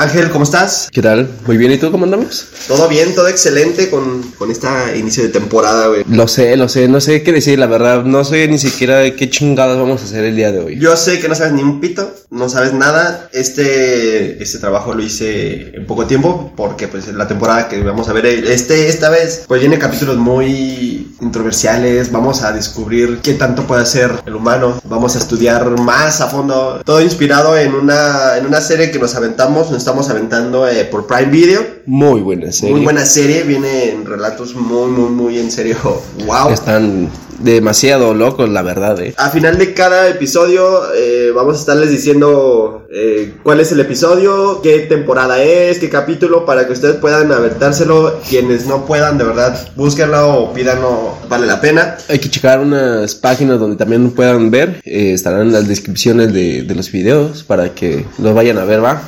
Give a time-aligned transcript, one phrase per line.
[0.00, 0.88] Ángel, ¿cómo estás?
[0.90, 1.28] ¿Qué tal?
[1.46, 2.46] Muy bien, ¿y tú cómo andamos?
[2.66, 6.04] Todo bien, todo excelente con, con este inicio de temporada, güey.
[6.08, 9.28] Lo sé, lo sé, no sé qué decir, la verdad, no sé ni siquiera qué
[9.28, 10.78] chingadas vamos a hacer el día de hoy.
[10.78, 13.28] Yo sé que no sabes ni un pito, no sabes nada.
[13.34, 18.14] Este, este trabajo lo hice en poco tiempo porque pues la temporada que vamos a
[18.14, 23.82] ver este, esta vez pues viene capítulos muy controversiales, vamos a descubrir qué tanto puede
[23.82, 28.62] hacer el humano, vamos a estudiar más a fondo, todo inspirado en una, en una
[28.62, 31.66] serie que nos aventamos, nos estamos aventando eh, por Prime Video.
[31.84, 32.76] Muy buena serie.
[32.76, 35.76] Muy buena serie, viene en relatos muy, muy, muy en serio.
[36.26, 36.52] Wow.
[36.52, 39.00] Están demasiado locos, la verdad.
[39.00, 39.14] Eh.
[39.16, 44.60] A final de cada episodio eh, vamos a estarles diciendo eh, cuál es el episodio,
[44.62, 48.20] qué temporada es, qué capítulo, para que ustedes puedan aventárselo.
[48.28, 51.96] Quienes no puedan, de verdad, búsquenlo o pídanlo, vale la pena.
[52.08, 56.62] Hay que checar unas páginas donde también puedan ver, eh, estarán en las descripciones de,
[56.62, 59.02] de los videos para que los vayan a ver, ¿va?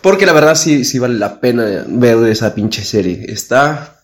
[0.00, 3.24] Porque la verdad sí, sí vale la pena ver esa pinche serie.
[3.28, 3.98] Está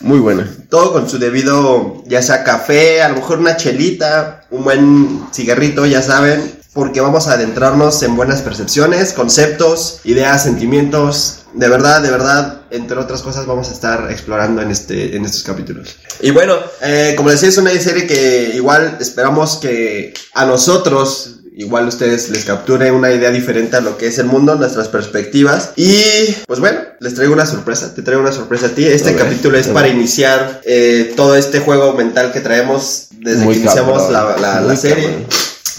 [0.00, 0.48] muy buena.
[0.68, 5.86] Todo con su debido, ya sea café, a lo mejor una chelita, un buen cigarrito,
[5.86, 6.56] ya saben.
[6.72, 11.46] Porque vamos a adentrarnos en buenas percepciones, conceptos, ideas, sentimientos.
[11.54, 15.42] De verdad, de verdad, entre otras cosas vamos a estar explorando en, este, en estos
[15.42, 15.96] capítulos.
[16.20, 21.88] Y bueno, eh, como decía, es una serie que igual esperamos que a nosotros igual
[21.88, 25.70] ustedes les capture una idea diferente a lo que es el mundo, nuestras perspectivas.
[25.76, 26.02] Y
[26.46, 28.84] pues bueno, les traigo una sorpresa, te traigo una sorpresa a ti.
[28.84, 29.96] Este A ver, capítulo es para ver.
[29.96, 34.76] iniciar eh, todo este juego mental que traemos desde Muy que iniciamos cabrón, la, la-
[34.76, 35.04] serie.
[35.04, 35.26] cabrón.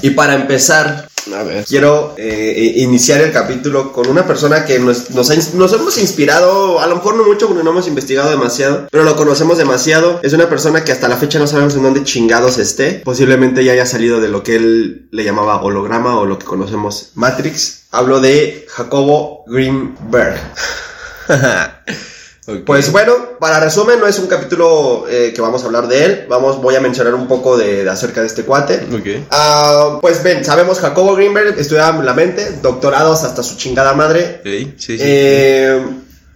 [0.01, 1.65] Y para empezar, A ver.
[1.65, 5.97] quiero eh, iniciar el capítulo con una persona que nos, nos, ha ins- nos hemos
[5.97, 10.19] inspirado, a lo mejor no mucho porque no hemos investigado demasiado, pero lo conocemos demasiado.
[10.23, 13.01] Es una persona que hasta la fecha no sabemos en dónde chingados esté.
[13.03, 17.11] Posiblemente ya haya salido de lo que él le llamaba holograma o lo que conocemos
[17.15, 17.83] Matrix.
[17.91, 20.39] Hablo de Jacobo Greenberg.
[22.65, 26.25] Pues bueno, para resumen, no es un capítulo eh, que vamos a hablar de él.
[26.29, 28.87] Vamos, voy a mencionar un poco de, de acerca de este cuate.
[28.93, 29.27] Ok.
[29.31, 34.37] Ah, pues ven, sabemos Jacobo Greenberg estudiaba la mente, doctorados hasta su chingada madre.
[34.39, 34.99] Ok, sí, sí.
[34.99, 35.85] Eh,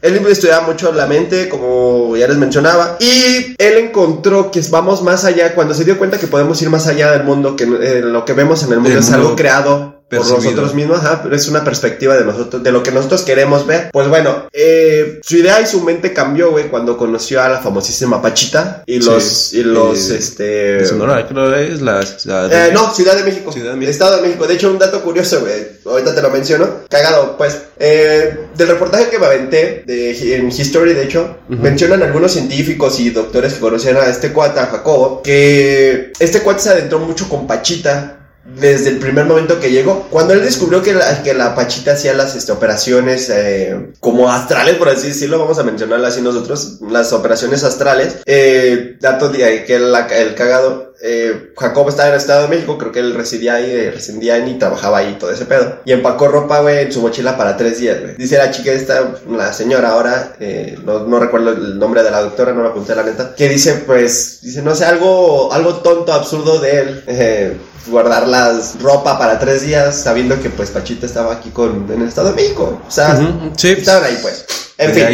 [0.02, 5.26] él estudiaba mucho la mente, como ya les mencionaba, y él encontró que vamos más
[5.26, 8.26] allá, cuando se dio cuenta que podemos ir más allá del mundo, que eh, lo
[8.26, 11.64] que vemos en el mundo es algo mundo por nosotros mismos, ajá, pero es una
[11.64, 13.90] perspectiva de nosotros, de lo que nosotros queremos ver.
[13.92, 18.22] Pues bueno, eh, su idea y su mente cambió, güey, cuando conoció a la famosísima
[18.22, 20.86] Pachita y Sí, los, y los, eh, este...
[20.86, 22.04] Sonora, creo es la.
[22.26, 23.52] la- Eh, no, Ciudad de México.
[23.52, 23.92] Ciudad de México.
[23.92, 24.48] Estado de México.
[24.48, 25.80] De hecho, un dato curioso, güey.
[25.86, 26.68] Ahorita te lo menciono.
[26.90, 27.58] Cagado, pues.
[27.80, 33.10] Eh, del reportaje que me aventé de, en History, de hecho, mencionan algunos científicos y
[33.10, 37.48] doctores que conocían a este cuate, a Jacobo, que este cuate se adentró mucho con
[37.48, 38.18] Pachita.
[38.44, 42.14] Desde el primer momento que llegó, cuando él descubrió que la, que la Pachita hacía
[42.14, 47.14] las este, operaciones eh, como astrales, por así decirlo, vamos a mencionarla así nosotros, las
[47.14, 52.48] operaciones astrales, eh, dato de que el, cagado, eh, Jacob estaba en el Estado de
[52.50, 55.80] México, creo que él residía ahí, eh, residía ahí y trabajaba ahí, todo ese pedo.
[55.86, 58.16] Y empacó ropa, güey, en su mochila para tres días, güey.
[58.16, 62.22] Dice la chica esta, la señora ahora, eh, no, no recuerdo el nombre de la
[62.22, 66.14] doctora, no la apunté la neta, que dice, pues, dice, no sé, algo, algo tonto,
[66.14, 67.58] absurdo de él, eh,
[67.88, 72.08] guardar las ropa para tres días, sabiendo que, pues, Pachita estaba aquí con, en el
[72.08, 72.82] Estado de México.
[72.88, 73.16] O sea,
[73.56, 74.46] Sí, estaban ahí, pues.
[74.82, 75.06] En fin.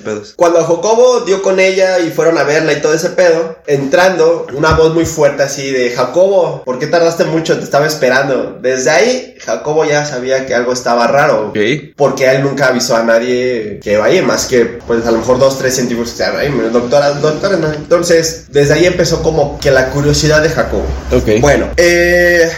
[0.00, 0.34] pedos.
[0.36, 4.74] Cuando Jacobo dio con ella y fueron a verla y todo ese pedo, entrando, una
[4.74, 7.58] voz muy fuerte así de Jacobo, ¿por qué tardaste mucho?
[7.58, 8.58] Te estaba esperando.
[8.60, 11.48] Desde ahí, Jacobo ya sabía que algo estaba raro.
[11.48, 11.58] Ok.
[11.96, 15.58] Porque él nunca avisó a nadie que vaya, más que pues a lo mejor dos,
[15.58, 16.16] tres científicos
[16.72, 17.72] doctora, doctora, no.
[17.72, 20.86] Entonces, desde ahí empezó como que la curiosidad de Jacobo.
[21.12, 21.40] Ok.
[21.40, 22.50] Bueno, eh,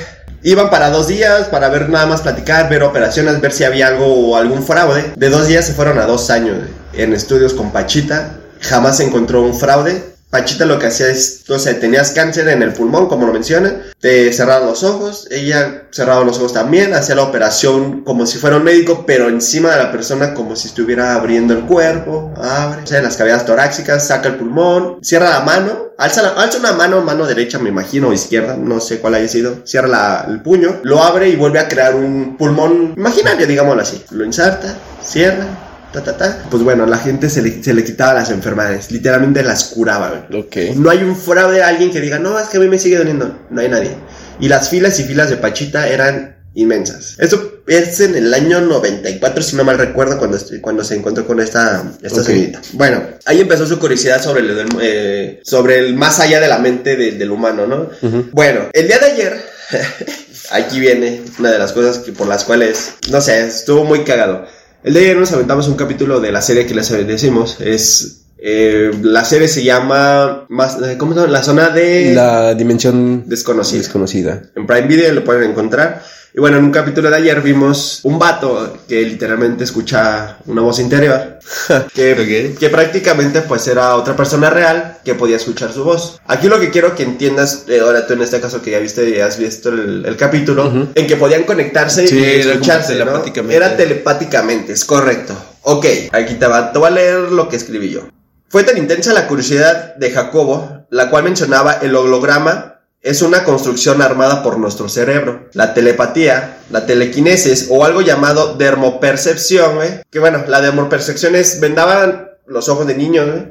[0.42, 4.06] iban para dos días para ver nada más platicar, ver operaciones, ver si había algo
[4.06, 5.12] o algún fraude.
[5.16, 6.58] De dos días se fueron a dos años
[6.92, 8.36] en estudios con Pachita.
[8.60, 10.17] Jamás se encontró un fraude.
[10.30, 13.82] Pachita lo que hacía es, o sea, tenías cáncer en el pulmón, como lo mencionan,
[13.98, 18.56] te cerraban los ojos, ella cerraba los ojos también, hacía la operación como si fuera
[18.58, 22.86] un médico, pero encima de la persona como si estuviera abriendo el cuerpo, abre, o
[22.86, 27.00] sea, las cavidades torácicas, saca el pulmón, cierra la mano, alza, la- alza una mano,
[27.00, 31.02] mano derecha me imagino, o izquierda, no sé cuál haya sido, cierra el puño, lo
[31.02, 35.46] abre y vuelve a crear un pulmón imaginario, digámoslo así, lo inserta, cierra,
[35.92, 36.44] ta, ta, ta.
[36.50, 40.74] Pues bueno, la gente se le, se le quitaba las enfermedades, literalmente las curaba, güey.
[40.76, 43.46] No hay un fraude, alguien que diga, no, es que a mí me sigue doliendo.
[43.50, 43.96] No hay nadie.
[44.40, 47.16] Y las filas y filas de Pachita eran inmensas.
[47.18, 51.40] Eso es en el año 94, si no mal recuerdo, cuando, cuando se encontró con
[51.40, 52.60] esta, esta señorita.
[52.72, 56.96] Bueno, ahí empezó su curiosidad sobre el, eh, sobre el más allá de la mente
[56.96, 57.90] del, del humano, ¿no?
[58.32, 59.58] Bueno, el día de ayer
[60.50, 64.46] Aquí viene una de las cosas que por las cuales, no sé, estuvo muy cagado.
[64.84, 67.60] El de ayer nos aventamos un capítulo de la serie que les decimos.
[67.60, 68.22] Es.
[68.38, 70.46] eh, la serie se llama.
[70.48, 71.32] Más, eh, ¿Cómo se llama?
[71.32, 72.14] La zona de.
[72.14, 73.78] La dimensión Desconocida.
[73.78, 74.42] desconocida.
[74.54, 76.02] En Prime Video lo pueden encontrar.
[76.34, 80.78] Y bueno, en un capítulo de ayer vimos un vato que literalmente escucha una voz
[80.78, 81.38] interior.
[81.94, 82.12] Que,
[82.52, 82.58] Ok.
[82.58, 86.20] que prácticamente pues era otra persona real que podía escuchar su voz.
[86.26, 89.08] Aquí lo que quiero que entiendas, eh, ahora tú en este caso que ya viste
[89.08, 93.04] y has visto el, el capítulo, en que podían conectarse Sí, y era escucharse, ¿no?
[93.06, 93.56] telepáticamente.
[93.56, 95.34] Era telepáticamente, es correcto.
[95.62, 98.02] Ok, aquí te va, te voy a leer lo que escribí yo.
[98.50, 104.02] Fue tan intensa la curiosidad de Jacobo, la cual mencionaba el holograma es una construcción
[104.02, 105.48] armada por nuestro cerebro.
[105.52, 110.02] La telepatía, la telequinesis o algo llamado dermopercepción, güey.
[110.10, 113.46] Que bueno, la dermopercepción es vendaban los ojos de niños, güey,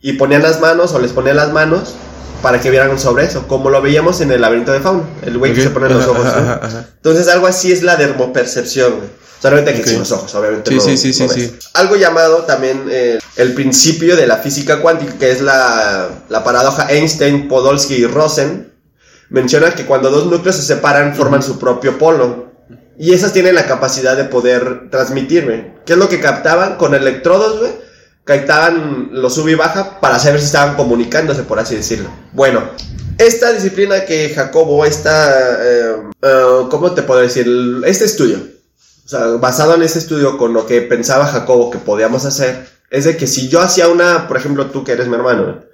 [0.00, 1.94] y ponían las manos o les ponían las manos
[2.42, 5.52] para que vieran sobre eso, como lo veíamos en el laberinto de Fauno, el güey
[5.54, 6.24] que se pone los ojos.
[6.26, 6.86] ajá.
[6.96, 9.18] Entonces algo así es la dermopercepción.
[9.40, 9.86] Solamente que Ok.
[9.86, 10.68] sin los ojos, obviamente.
[10.70, 11.54] Sí, no- sí, sí, no sí.
[11.74, 16.90] Algo llamado también eh, el principio de la física cuántica, que es la, la paradoja
[16.90, 18.72] Einstein, Podolsky y Rosen,
[19.30, 22.48] menciona que cuando dos núcleos se separan forman su propio polo.
[22.98, 25.72] Y esas tienen la capacidad de poder transmitir, güey.
[25.86, 26.76] ¿Qué es lo que captaban?
[26.76, 27.72] Con electrodos, güey.
[28.24, 32.10] Captaban los sub y baja para saber si estaban comunicándose, por así decirlo.
[32.32, 32.62] Bueno,
[33.16, 37.46] esta disciplina que Jacobo, esta, eh, eh, ¿cómo te puedo decir?
[37.84, 38.38] Este estudio,
[39.04, 43.04] o sea, basado en ese estudio con lo que pensaba Jacobo que podíamos hacer, es
[43.04, 45.67] de que si yo hacía una, por ejemplo, tú que eres mi hermano, ¿eh?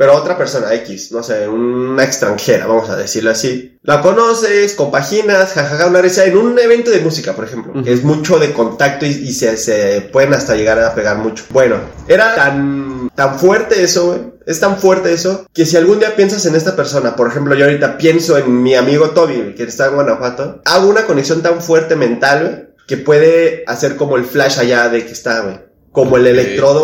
[0.00, 5.52] Pero otra persona X, no sé, una extranjera, vamos a decirlo así, la conoces, compaginas,
[5.52, 9.04] jajaja, una risa en un evento de música, por ejemplo, que es mucho de contacto
[9.04, 11.44] y, y se, se pueden hasta llegar a pegar mucho.
[11.50, 11.76] Bueno,
[12.08, 16.46] era tan, tan fuerte eso, güey, es tan fuerte eso, que si algún día piensas
[16.46, 19.96] en esta persona, por ejemplo, yo ahorita pienso en mi amigo Toby, que está en
[19.96, 24.88] Guanajuato, hago una conexión tan fuerte mental, güey, que puede hacer como el flash allá
[24.88, 25.60] de que está, güey.
[25.92, 26.26] Como el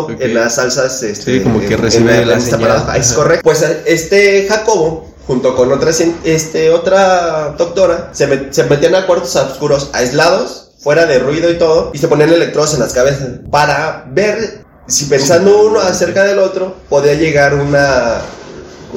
[0.01, 0.11] ok.
[0.19, 1.01] en las salsas.
[1.03, 2.95] Este, Sí, como que recibe en la esta señal.
[2.97, 3.41] Es correcto.
[3.43, 5.91] Pues este Jacobo, junto con otra,
[6.23, 11.57] este, otra doctora, se, met- se metían a cuartos oscuros aislados, fuera de ruido y
[11.57, 16.39] todo, y se ponían electrodos en las cabezas para ver si pensando uno acerca del
[16.39, 18.21] otro podía llegar una.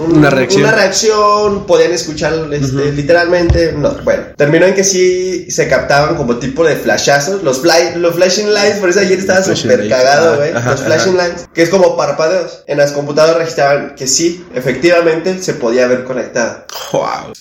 [0.00, 0.62] Un- Una reacción.
[0.62, 3.73] Una reacción, podían escuchar este, literalmente.
[3.73, 7.43] No, bueno, terminó en que sí se captaban como tipo de flashazos.
[7.43, 10.52] Los, fly, los flashing lights, por eso ayer estaba súper cagado, güey.
[10.52, 11.29] Los flashing ajá.
[11.29, 12.64] lights, que es como parpadeos.
[12.67, 16.64] En las computadoras registraban que sí, efectivamente se podía ver conectado.
[16.93, 17.32] Wow.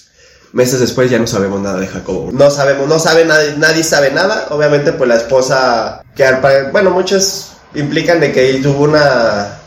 [0.52, 2.32] Meses después ya no sabemos nada de Jacobo.
[2.32, 4.48] No sabemos, no sabe nadie, nadie sabe nada.
[4.50, 6.26] Obviamente, pues la esposa, que
[6.72, 9.59] bueno, muchos implican de que él tuvo una,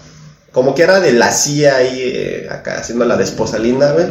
[0.53, 4.07] como que era de la CIA ahí, eh, acá haciendo la de esposa linda, güey.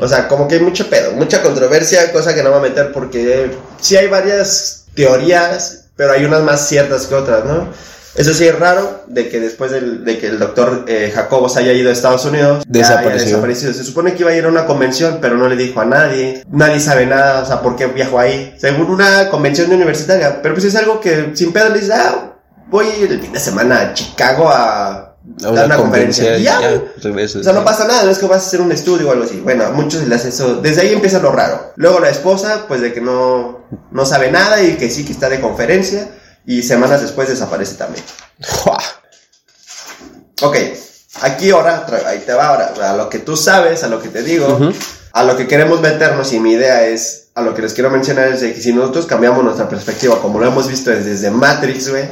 [0.00, 2.92] O sea, como que hay mucho pedo, mucha controversia, cosa que no va a meter
[2.92, 3.50] porque
[3.80, 7.68] sí hay varias teorías, pero hay unas más ciertas que otras, ¿no?
[8.14, 11.60] Eso sí es raro, de que después del- de que el doctor eh, Jacobo se
[11.60, 12.96] haya ido a Estados Unidos, ya haya
[13.26, 13.74] desaparecido.
[13.74, 16.42] Se supone que iba a ir a una convención, pero no le dijo a nadie.
[16.50, 18.54] Nadie sabe nada, o sea, por qué viajó ahí.
[18.58, 20.40] Según una convención universitaria.
[20.40, 22.32] Pero pues es algo que sin pedo le dices, ah,
[22.68, 25.05] voy el fin de semana a Chicago a,
[25.44, 26.38] A una conferencia.
[26.38, 26.82] Y ya.
[26.98, 29.24] O sea, no pasa nada, no es que vas a hacer un estudio o algo
[29.24, 29.40] así.
[29.40, 30.56] Bueno, a muchos les hace eso.
[30.56, 31.72] Desde ahí empieza lo raro.
[31.76, 35.28] Luego la esposa, pues de que no, no sabe nada y que sí que está
[35.28, 36.08] de conferencia.
[36.46, 38.04] Y semanas después desaparece también.
[40.42, 40.56] Ok,
[41.22, 42.72] aquí ahora, ahí te va ahora.
[42.90, 44.58] A lo que tú sabes, a lo que te digo,
[45.12, 46.32] a lo que queremos meternos.
[46.32, 49.04] Y mi idea es, a lo que les quiero mencionar es de que si nosotros
[49.04, 52.08] cambiamos nuestra perspectiva, como lo hemos visto desde, desde Matrix, güey,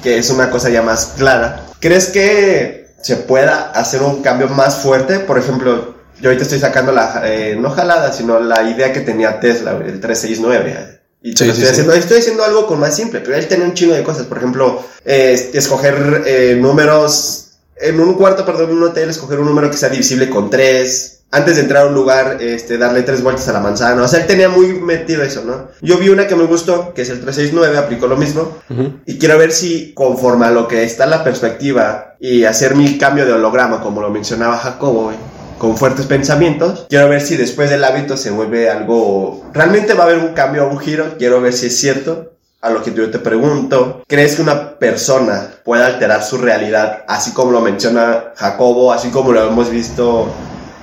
[0.00, 1.66] que es una cosa ya más clara.
[1.80, 5.18] ¿Crees que se pueda hacer un cambio más fuerte?
[5.18, 9.40] Por ejemplo, yo ahorita estoy sacando la, eh, no jalada, sino la idea que tenía
[9.40, 11.00] Tesla, güey, el 369.
[11.22, 11.70] Y Sí, lo sí, estoy, sí.
[11.72, 14.26] haciendo, estoy haciendo algo con más simple, pero él tenía un chingo de cosas.
[14.26, 17.48] Por ejemplo, eh, escoger eh, números,
[17.80, 21.17] en un cuarto, perdón, en un hotel, escoger un número que sea divisible con tres.
[21.30, 24.02] Antes de entrar a un lugar, este, darle tres vueltas a la manzana.
[24.02, 25.68] O sea, él tenía muy metido eso, ¿no?
[25.82, 28.56] Yo vi una que me gustó, que es el 369, aplicó lo mismo.
[28.70, 28.94] Ujú.
[29.04, 32.96] Y quiero ver si, conforme a lo que está en la perspectiva y hacer mi
[32.96, 35.16] cambio de holograma, como lo mencionaba Jacobo, güey,
[35.58, 39.44] con fuertes pensamientos, quiero ver si después del hábito se vuelve algo.
[39.52, 41.16] Realmente va a haber un cambio, un giro.
[41.18, 42.32] Quiero ver si es cierto.
[42.60, 47.30] A lo que yo te pregunto, ¿crees que una persona puede alterar su realidad, así
[47.30, 50.26] como lo menciona Jacobo, así como lo hemos visto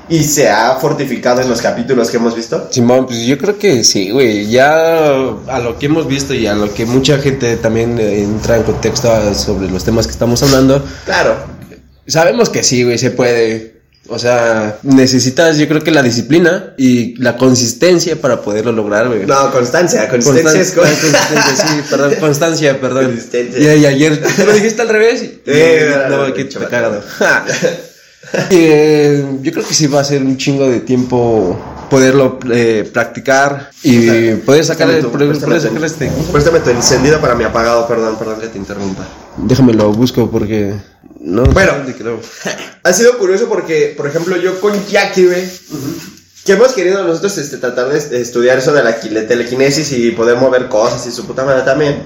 [0.09, 2.67] y se ha fortificado en los capítulos que hemos visto?
[2.71, 4.47] Simón, pues yo creo que sí, güey.
[4.50, 5.05] Ya
[5.47, 8.63] a lo que hemos visto y a lo que mucha gente también eh, entra en
[8.63, 11.35] contexto a- sobre los temas que estamos hablando, Claro,
[12.07, 13.74] sabemos que sí, güey, se puede.
[14.07, 19.25] O sea, necesitas yo creo que la disciplina y la consistencia para poderlo lograr, güey.
[19.25, 23.05] No, constancia, consistencia es Constan- consistencia, sí, perdón, constancia, perdón.
[23.05, 23.75] Consistencia.
[23.75, 25.24] Y, y ayer tú lo dijiste al revés.
[25.47, 27.01] Eh, no, no, no, mucho te cagado.
[28.50, 31.58] Y, eh, yo creo que sí va a ser un chingo de tiempo
[31.89, 36.12] poderlo eh, practicar y poder sacar, tu- poder- sacar este.
[36.32, 39.08] Préstame tu encendido para mi apagado, perdón, perdón que te interrumpa.
[39.38, 40.74] Déjame lo busco porque
[41.20, 41.74] no Bueno.
[41.98, 42.20] quedó.
[42.84, 45.44] Ha sido curioso porque, por ejemplo, yo con Jackie, güey,
[46.46, 50.67] que hemos querido nosotros este, tratar de, estudiar eso de la telequinesis y poder mover
[50.70, 52.03] cosas y su puta madre también.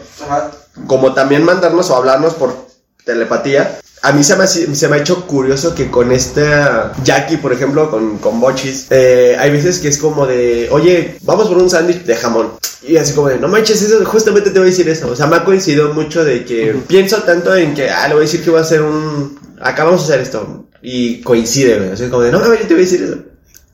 [0.87, 2.55] Como también mandarnos o hablarnos por
[3.03, 3.78] telepatía.
[4.01, 7.91] A mí se me, se me ha hecho curioso que con esta Jackie, por ejemplo,
[7.91, 12.03] con, con Bochis, eh, hay veces que es como de, oye, vamos por un sándwich
[12.03, 12.51] de jamón.
[12.81, 15.09] Y así como de, no manches, eso, justamente te voy a decir eso.
[15.09, 18.23] O sea, me ha coincidido mucho de que pienso tanto en que, ah, le voy
[18.23, 20.65] a decir que voy a hacer un, acá vamos a hacer esto.
[20.81, 21.91] Y coincide, güey.
[21.91, 23.17] Así como de, no, yo te voy a decir eso.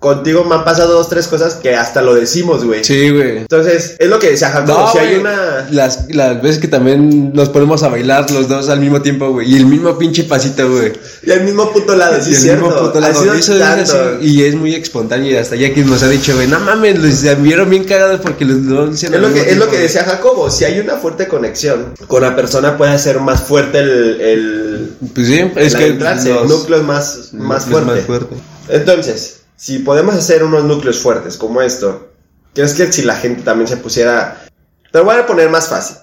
[0.05, 2.83] Contigo me han pasado dos, tres cosas que hasta lo decimos, güey.
[2.83, 3.37] Sí, güey.
[3.37, 4.81] Entonces, es lo que decía Jacobo.
[4.81, 5.67] No, si hay una...
[5.71, 9.51] Las, las veces que también nos ponemos a bailar los dos al mismo tiempo, güey.
[9.51, 10.93] Y el mismo pinche pasito, güey.
[11.23, 12.67] Y al mismo puto lado, sí, y el cierto.
[12.67, 13.33] mismo puto lado.
[13.33, 15.31] Eso es y es muy espontáneo.
[15.31, 18.45] Y hasta ya que nos ha dicho, güey, no mames, los vieron bien cagados porque
[18.45, 21.27] los dos hicieron Es lo, que, es lo que decía Jacobo, si hay una fuerte
[21.27, 26.05] conexión con la persona puede hacer más fuerte el, el, Pues sí, es el que.
[26.29, 27.91] el núcleo es más, más núcleos fuerte.
[27.91, 28.35] más fuerte.
[28.69, 32.11] Entonces, si podemos hacer unos núcleos fuertes como esto,
[32.53, 34.45] ¿crees que si la gente también se pusiera...
[34.91, 35.97] Te lo voy a poner más fácil.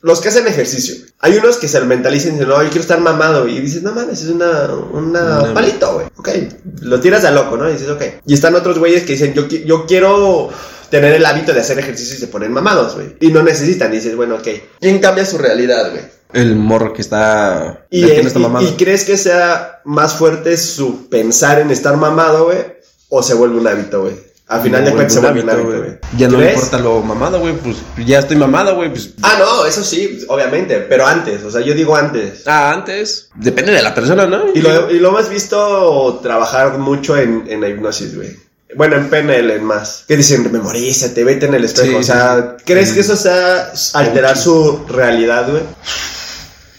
[0.00, 0.96] Los que hacen ejercicio.
[1.20, 3.46] Hay unos que se mentalizan y dicen, no, yo quiero estar mamado.
[3.46, 6.06] Y dices, no mames, es una, una palito, güey.
[6.16, 6.28] Ok,
[6.80, 7.68] lo tiras a loco, ¿no?
[7.68, 8.02] Y dices, ok.
[8.26, 10.50] Y están otros güeyes que dicen, yo, qui- yo quiero
[10.90, 13.16] tener el hábito de hacer ejercicio y se ponen mamados, güey.
[13.20, 13.92] Y no necesitan.
[13.92, 14.48] Y dices, bueno, ok.
[14.80, 16.02] ¿Quién cambia su realidad, güey?
[16.32, 17.86] El morro que está.
[17.88, 18.66] Y, el que no está y- mamado.
[18.68, 22.58] y crees que sea más fuerte su pensar en estar mamado, güey?
[23.14, 24.14] ¿O se vuelve un hábito, güey?
[24.48, 25.98] Al final de cuentas se vuelve un hábito, güey.
[26.16, 26.54] Ya no le ¿Crees?
[26.54, 27.52] importa lo mamado, güey.
[27.58, 27.76] Pues
[28.06, 28.88] ya estoy mamado, güey.
[28.88, 29.10] Pues.
[29.20, 30.78] Ah, no, eso sí, obviamente.
[30.78, 32.44] Pero antes, o sea, yo digo antes.
[32.46, 33.28] Ah, antes.
[33.34, 34.44] Depende de la persona, ¿no?
[34.54, 38.34] Y lo, y lo hemos visto trabajar mucho en, en la hipnosis, güey.
[38.76, 40.04] Bueno, en PNL, en más.
[40.08, 41.88] Que dicen, memorízate, vete en el espejo.
[41.90, 42.56] Sí, o sea.
[42.64, 45.64] ¿crees que eso sea alterar su realidad, güey?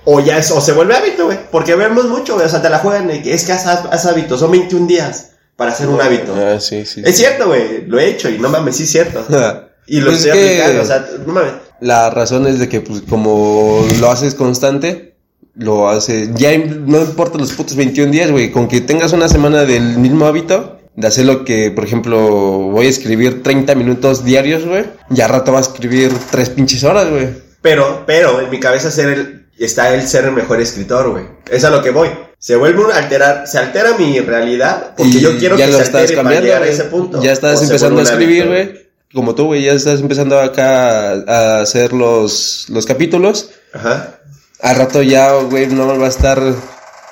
[0.06, 1.38] O ya es, o se vuelve hábito, güey.
[1.52, 2.48] Porque vemos mucho, güey.
[2.48, 4.40] O sea, te la juegan que es que haz, haz hábitos.
[4.40, 6.36] Son 21 días para hacer un hábito.
[6.36, 7.02] Ah, sí, sí.
[7.06, 7.86] Es cierto, güey.
[7.88, 9.26] Lo he hecho y no mames, sí es cierto.
[9.86, 11.52] Y lo Pues estoy es que- aplicando, o sea, no mames.
[11.82, 15.16] La razón es de que, pues, como lo haces constante,
[15.56, 16.30] lo haces.
[16.36, 18.50] Ya no importa los putos 21 días, güey.
[18.50, 22.86] Con que tengas una semana del mismo hábito, de hacer lo que, por ejemplo, voy
[22.86, 24.86] a escribir 30 minutos diarios, güey.
[25.10, 27.28] Ya rato va a escribir 3 pinches horas, güey.
[27.62, 31.26] Pero, pero en mi cabeza ser el, está el ser el mejor escritor, güey.
[31.52, 32.08] Es a lo que voy.
[32.44, 35.78] Se vuelve un alterar, se altera mi realidad porque Y yo quiero ya que lo
[35.78, 36.72] se estás altere para llegar a güey.
[36.74, 37.24] ese punto.
[37.24, 38.86] Ya estás empezando a escribir, güey.
[39.14, 43.52] Como tú, güey, ya estás empezando acá a, hacer los, los capítulos.
[43.72, 44.20] Ajá.
[44.62, 46.42] Al rato ya, güey, no va a estar.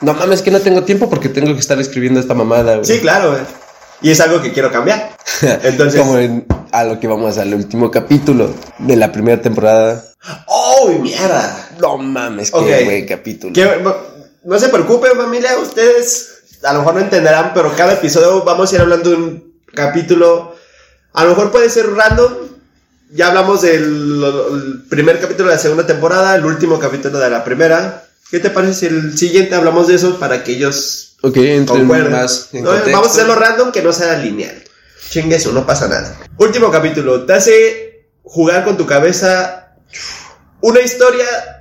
[0.01, 2.85] No mames, que no tengo tiempo porque tengo que estar escribiendo esta mamada, güey.
[2.85, 3.41] Sí, claro, güey.
[4.01, 5.15] Y es algo que quiero cambiar.
[5.63, 10.03] Entonces, Como en- a lo que vamos al último capítulo de la primera temporada.
[10.47, 11.69] ¡Oh, mierda!
[11.79, 13.53] No mames, qué buen capítulo.
[14.43, 18.75] No, se preocupen, familia, ustedes a lo mejor no entenderán, pero cada episodio vamos a
[18.75, 20.55] ir hablando de un capítulo.
[21.13, 22.33] A lo mejor puede ser random.
[23.13, 23.83] Ya hablamos del
[24.23, 28.05] el primer capítulo de la segunda temporada, el último capítulo de la primera.
[28.29, 32.49] ¿Qué te parece si el siguiente hablamos de eso para que ellos Ok, entren más
[32.53, 32.91] en No, contexto.
[32.93, 34.63] vamos a hacerlo random que no sea lineal.
[35.09, 36.17] Chingue eso, no pasa nada.
[36.37, 39.75] Último capítulo, te hace jugar con tu cabeza
[40.61, 41.60] una historia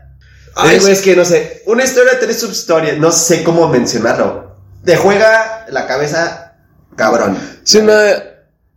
[0.56, 1.62] Ay, Es- güey, es que no sé.
[1.66, 2.98] Una historia, tres subhistorias.
[2.98, 4.56] No sé cómo mencionarlo.
[4.84, 6.54] Te juega la cabeza
[6.96, 7.36] cabrón.
[7.64, 8.22] Sí, una-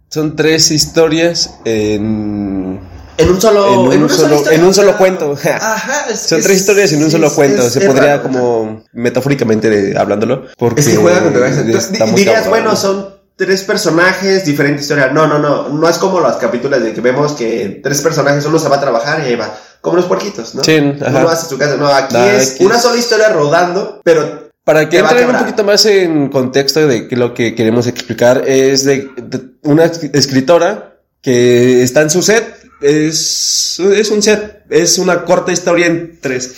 [0.09, 2.79] son tres historias en.
[3.17, 3.91] En un solo.
[3.91, 5.37] En un una solo- sola historia, en un solo cuento.
[5.61, 6.05] Ajá.
[6.09, 7.69] es- Son es- tres historias en un solo es- cuento.
[7.69, 8.23] Se podría raro.
[8.23, 10.45] como metafóricamente de- hablándolo.
[10.57, 11.61] Porque Es que juega con cabeza.
[11.61, 12.49] Entonces, dirías, cabrón.
[12.49, 15.07] bueno, son tres personajes, diferente historia.
[15.07, 15.69] No, no, no.
[15.69, 18.81] No es como los capítulos de que vemos que tres personajes, uno se va a
[18.81, 19.55] trabajar y ahí va.
[19.83, 20.63] Como los puerquitos, ¿no?
[20.63, 21.19] Sí, ajá.
[21.19, 21.75] Uno hace su casa.
[21.75, 25.37] No, aquí No, es aquí una es- sola historia rodando, pero Para que entren un
[25.39, 30.95] poquito más en contexto de que lo que queremos explicar es de, de una escritora
[31.21, 32.45] que está en su set.
[32.81, 36.51] Es, es un set, es una corta historia en tres.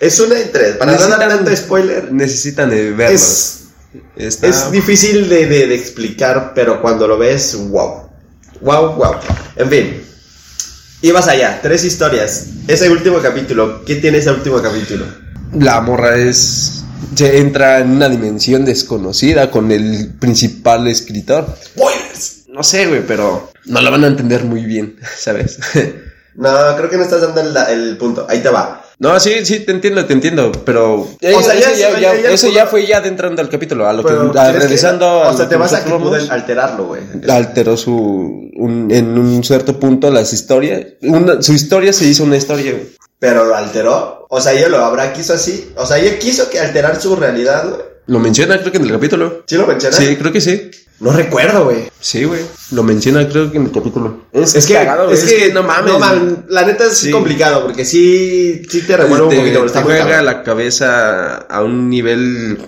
[0.00, 0.76] es una de tres.
[0.76, 3.14] Para no dar Necesitan- tanto spoiler, Necesitan de verlo.
[3.16, 3.62] es
[4.16, 8.08] Está- Es difícil de, de- de explicar, pero cuando lo ves, wow.
[8.62, 9.14] Wow, wow.
[9.56, 10.02] En fin.
[11.02, 12.46] Ibas allá, tres historias.
[12.66, 15.04] Ese último capítulo, ¿qué tiene ese último capítulo?
[15.52, 16.84] La morra es
[17.14, 21.46] se entra en una dimensión desconocida con el principal escritor.
[21.62, 22.44] ¡Spoilers!
[22.48, 25.58] No sé, güey, pero no lo van a entender muy bien, ¿sabes?
[26.34, 28.26] No, creo que no estás dando el, el punto.
[28.28, 28.82] Ahí te va.
[28.98, 30.94] No, sí, sí, te entiendo, te entiendo, pero...
[31.02, 34.38] O sea, eso ya- eso ya fue ya adentrando al capítulo, a lo Pero que...
[34.38, 37.02] a- tienes que- regresando O sea, te vas a que nosotros pueden alterarlo, güey.
[37.28, 42.36] alteró su un- en un cierto punto las historias una- su historia se hizo una
[42.38, 42.96] historia güey.
[43.18, 44.26] Pero lo alteró.
[44.30, 45.70] O sea, ella lo habrá quiso así.
[45.76, 47.80] O sea, ella quiso que alterar su realidad, güey.
[48.06, 49.42] Lo menciona creo que en el capítulo.
[49.46, 49.96] ¿Sí lo menciona?
[49.96, 50.70] sí creo que sí.
[50.98, 51.90] No recuerdo, güey.
[52.00, 52.40] sí güey.
[52.70, 54.22] Lo menciona creo que en el capítulo.
[54.32, 56.36] Es, Es que, cagado, güey, es que, no mames güey.
[56.48, 57.10] La neta es Sí.
[57.10, 61.90] complicado porque sí, sí te revuelve un poquito, pero te juega la cabeza a un
[61.90, 62.58] nivel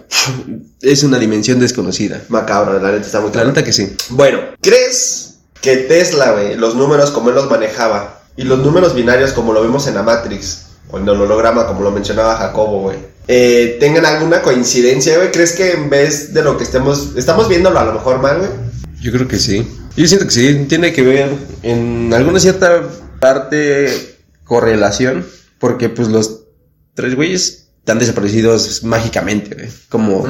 [0.83, 2.23] es una dimensión desconocida.
[2.29, 3.97] Macabro, la neta está muy la neta que sí.
[4.11, 9.33] Bueno, ¿crees que Tesla, güey, los números como él los manejaba y los números binarios
[9.33, 12.99] como lo vemos en la Matrix o en el holograma como lo mencionaba Jacobo, güey,
[13.29, 15.31] eh, tengan alguna coincidencia, güey?
[15.31, 18.51] ¿Crees que en vez de lo que estemos, estamos viéndolo a lo mejor mal, güey?
[19.01, 19.67] Yo creo que sí.
[19.97, 21.31] Yo siento que sí, tiene que ver
[21.63, 22.89] en alguna cierta
[23.21, 25.27] parte correlación,
[25.59, 26.45] porque pues los
[26.95, 29.69] tres güeyes están desaparecidos mágicamente, güey.
[29.91, 30.27] Como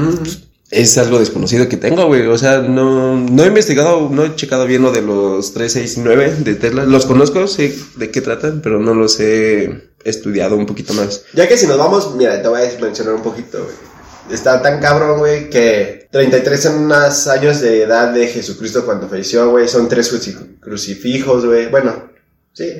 [0.70, 2.26] es algo desconocido que tengo, güey.
[2.26, 5.96] O sea, no, no he investigado, no he checado bien lo de los 3, 6
[5.96, 6.84] y 9 de Tesla.
[6.84, 11.22] Los conozco, sé de qué tratan, pero no los he estudiado un poquito más.
[11.34, 13.74] Ya que si nos vamos, mira, te voy a mencionar un poquito, güey.
[14.30, 19.50] Está tan cabrón, güey, que 33 son unos años de edad de Jesucristo cuando falleció,
[19.50, 19.66] güey.
[19.68, 21.68] Son tres cruci- crucifijos, güey.
[21.70, 22.10] Bueno,
[22.52, 22.70] sí.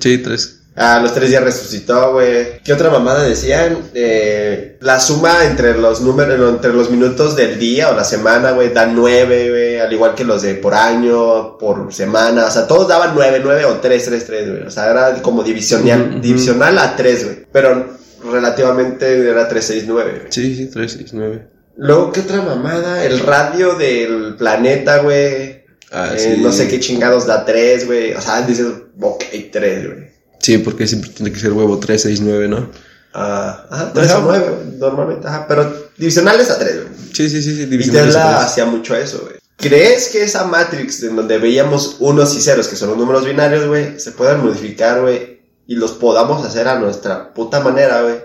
[0.00, 0.57] Sí, tres.
[0.76, 2.60] A los tres días resucitó, güey.
[2.62, 3.78] ¿Qué otra mamada decían?
[3.94, 8.72] Eh, la suma entre los números, entre los minutos del día o la semana, güey,
[8.72, 9.78] dan nueve, güey.
[9.80, 12.46] Al igual que los de por año, por semana.
[12.46, 14.62] O sea, todos daban nueve, nueve o tres, tres, tres, güey.
[14.62, 16.20] O sea, era como divisional, Ujú, ujú.
[16.20, 17.46] divisional a tres, güey.
[17.50, 17.96] Pero
[18.30, 20.32] relativamente era tres, seis, nueve, güey.
[20.32, 21.48] Sí, sí, 3, 6, 9.
[21.76, 23.04] Luego, ¿qué otra mamada?
[23.04, 25.64] El radio del planeta, güey.
[25.90, 26.40] Ah, Eh, sí.
[26.42, 28.12] No sé qué chingados da tres, güey.
[28.14, 28.66] O sea, dices,
[29.00, 30.08] ok, tres, güey.
[30.40, 32.70] Sí, porque siempre tiene que ser huevo 3, 6, 9, ¿no?
[33.14, 34.18] Ah, ajá, 3 Ajá.
[34.18, 36.88] o 9, normalmente, ajá, pero divisionales a 3, güey.
[37.12, 37.62] Sí, sí, sí, sí.
[37.62, 39.36] Y divisionales a Tesla hacía mucho eso, güey.
[39.56, 43.66] ¿Crees que esa Matrix en donde veíamos unos y ceros, que son los números binarios,
[43.66, 48.16] güey, se puedan modificar, güey, y los podamos hacer a nuestra puta manera, güey,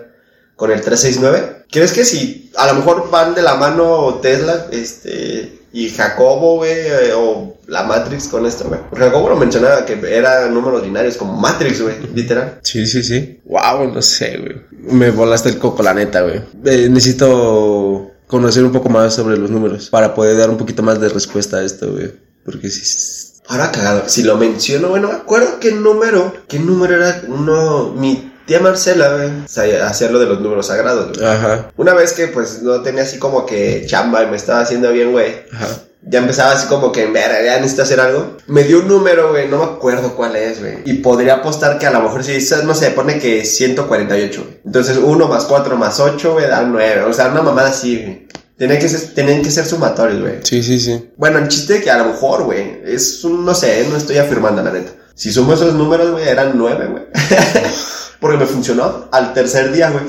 [0.54, 1.64] con el 369?
[1.70, 6.70] ¿Crees que si a lo mejor van de la mano Tesla, este, y Jacobo, güey,
[6.72, 8.78] eh, o la Matrix con esto, güey?
[8.96, 12.60] Jacobo lo mencionaba que eran números binarios como Matrix, güey, literal.
[12.62, 13.40] Sí, sí, sí.
[13.44, 14.54] Wow, no sé, güey.
[14.70, 16.42] Me volaste el coco, la neta, güey.
[16.64, 21.00] Eh, necesito conocer un poco más sobre los números para poder dar un poquito más
[21.00, 22.12] de respuesta a esto, güey.
[22.44, 23.32] Porque sí.
[23.48, 28.32] Ahora cagado, si lo menciono, bueno, me acuerdo qué número, qué número era uno, mi
[28.46, 31.26] tía Marcela, güey, o sea, hacía lo de los números sagrados, güey.
[31.28, 34.92] Ajá, Una vez que pues no tenía así como que chamba y me estaba haciendo
[34.92, 35.66] bien, güey, ajá.
[36.02, 38.36] ya empezaba así como que, mira, ya necesito hacer algo.
[38.46, 40.78] Me dio un número, güey, no me acuerdo cuál es, güey.
[40.84, 44.60] Y podría apostar que a lo mejor si, no sé, pone que 148, güey.
[44.64, 47.02] Entonces 1 más 4 más 8, güey, da 9.
[47.04, 48.28] O sea, una mamada así, güey.
[48.58, 50.34] Tenían que ser, tenían que ser sumatorios, güey.
[50.44, 51.10] Sí, sí, sí.
[51.16, 54.62] Bueno, el chiste que a lo mejor, güey, es un, no sé, no estoy afirmando
[54.62, 54.92] la neta.
[55.16, 57.04] Si sumo esos números, güey, eran nueve, güey.
[58.20, 60.04] Porque me funcionó al tercer día, güey.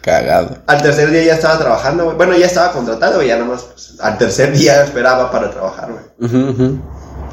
[0.00, 0.58] Cagado.
[0.66, 2.16] Al tercer día ya estaba trabajando, güey.
[2.16, 6.32] Bueno, ya estaba contratado, güey, ya nomás, pues, al tercer día esperaba para trabajar, güey.
[6.32, 6.78] Ujú.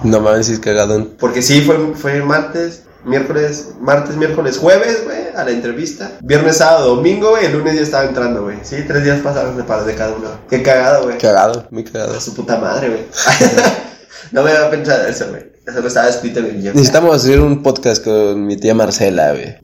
[0.04, 1.08] No mames, sí es cagado.
[1.20, 6.12] Porque sí, fue, fue martes, miércoles, martes, miércoles, jueves, güey, a la entrevista.
[6.22, 8.58] Viernes, sábado, domingo, güey, el lunes ya estaba entrando, güey.
[8.64, 10.30] Sí, tres días pasaron de, para de cada uno.
[10.50, 11.18] Qué cagado, güey.
[11.18, 12.18] Cagado, muy cagado.
[12.18, 13.06] A su puta madre, güey.
[14.32, 15.55] no me había pensado eso, güey.
[15.68, 16.64] Estaba escrito en.
[16.64, 19.56] Necesitamos hacer un podcast con mi tía Marcela, güey.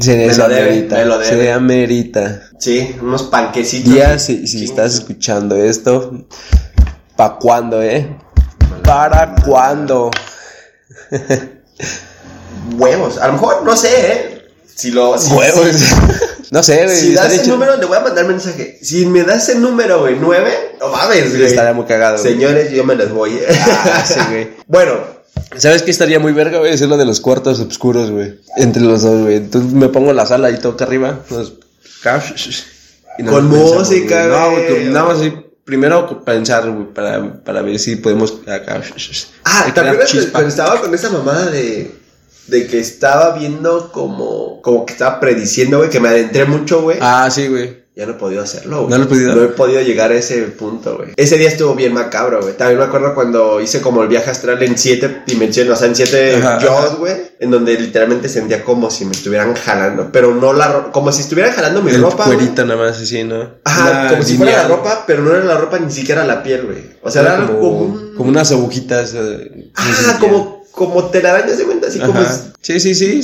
[0.00, 0.96] Se, Me se lo debe, amerita.
[0.96, 1.30] me lo debe.
[1.42, 2.42] Se amerita.
[2.58, 3.92] Sí, unos panquecitos.
[3.92, 6.26] Ya, si, si estás escuchando esto,
[7.16, 8.16] ¿pa' cuándo, eh?
[8.82, 10.10] ¿Para cuándo?
[12.78, 13.18] Huevos.
[13.18, 14.42] A lo mejor, no sé, ¿eh?
[14.74, 15.18] Si lo.
[15.18, 15.66] Si, Huevos.
[16.50, 16.96] No sé, güey.
[16.96, 17.56] Si, das chido.
[17.56, 18.78] número, le voy a mandar mensaje.
[18.82, 21.44] Si me das ese número, güey, nueve, no mames, güey.
[21.44, 22.18] Estaría muy cagado.
[22.18, 22.32] güey.
[22.32, 23.46] Señores, yo me les voy, ¿eh?
[23.48, 24.50] Ah, sí, güey.
[24.66, 25.18] bueno,
[25.56, 26.72] ¿Sabes qué estaría muy verga, güey?
[26.72, 28.38] Hacer lo de los cuartos oscuros, güey.
[28.56, 29.36] Entre los dos, güey.
[29.36, 31.20] Entonces me pongo en la sala y toca arriba.
[31.30, 31.54] Nos...
[33.18, 34.68] y nos Con pensamos, música, No, güey.
[34.68, 34.84] güey.
[34.86, 35.32] Nada más así.
[35.64, 38.80] Primero pensar, güey, para, para ver si podemos acá.
[39.44, 40.30] Ah, ¿te crear acuerdas chispa.
[40.32, 41.94] cuando estaba con esa mamada de,
[42.48, 46.98] de que estaba viendo como, como que estaba prediciendo, güey, que me adentré mucho, güey?
[47.00, 47.86] Ah, sí, güey.
[47.96, 48.90] ya no he podido hacerlo, güey.
[48.90, 49.34] ¿No lo he podido?
[49.34, 51.10] No he podido llegar a ese punto, güey.
[51.16, 52.56] Ese día estuvo bien macabro, güey.
[52.56, 55.96] También me acuerdo cuando hice como el viaje astral en siete dimensiones, o sea, en
[55.96, 57.14] siete Ajá, güey.
[57.40, 60.10] En donde literalmente sentía como si me estuvieran jalando.
[60.12, 62.36] Pero no la ro- como si estuvieran jalando mi El ropa, güey.
[62.38, 63.54] cuerito nada más así, ¿no?
[63.64, 66.66] Ajá, como si fuera la ropa, pero no era la ropa ni siquiera la piel,
[66.66, 66.78] güey.
[67.02, 69.12] O sea, era, Era como, como, un- como unas agujitas.
[69.14, 72.32] eh, Ah, como, como telarañas de cuenta, así como Ajá.
[72.32, 73.20] es Sí, sí, sí.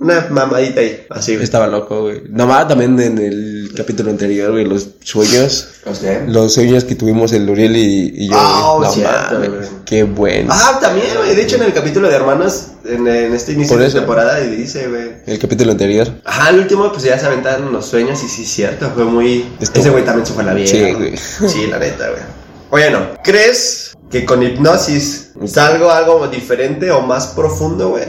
[0.00, 1.06] una mamadita ahí.
[1.10, 1.44] Así, güey.
[1.44, 2.22] Estaba loco, güey.
[2.28, 5.68] Nomás también en el capítulo anterior, güey, los sueños.
[5.86, 8.34] O sea, Los sueños que tuvimos el Uriel y, y yo.
[8.36, 8.88] Ah, güey.
[8.88, 9.68] no cierto, mames, güey.
[9.84, 10.48] Qué bueno.
[10.52, 11.34] Ah, también, güey.
[11.36, 15.12] De hecho, en el capítulo de hermanos, en, en este inicio de temporada, dice, güey.
[15.26, 16.08] El capítulo anterior.
[16.24, 19.46] Ajá, el último, pues ya se aventaron los sueños y sí, cierto, fue muy...
[19.60, 20.70] Estuvo- Ese güey también se fue a la vieja.
[20.72, 21.16] Sí, güey.
[21.16, 22.22] Sí, la neta, güey.
[22.70, 23.14] Oye, no.
[23.22, 28.04] ¿Crees que con hipnosis salga algo diferente o más profundo, güey?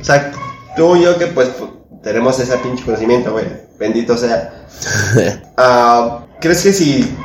[0.00, 0.32] O sea,
[0.76, 3.46] tú y yo que pues pu- tenemos ese pinche conocimiento, güey.
[3.78, 4.66] Bendito sea.
[5.56, 7.16] Ah, ¿Crees que si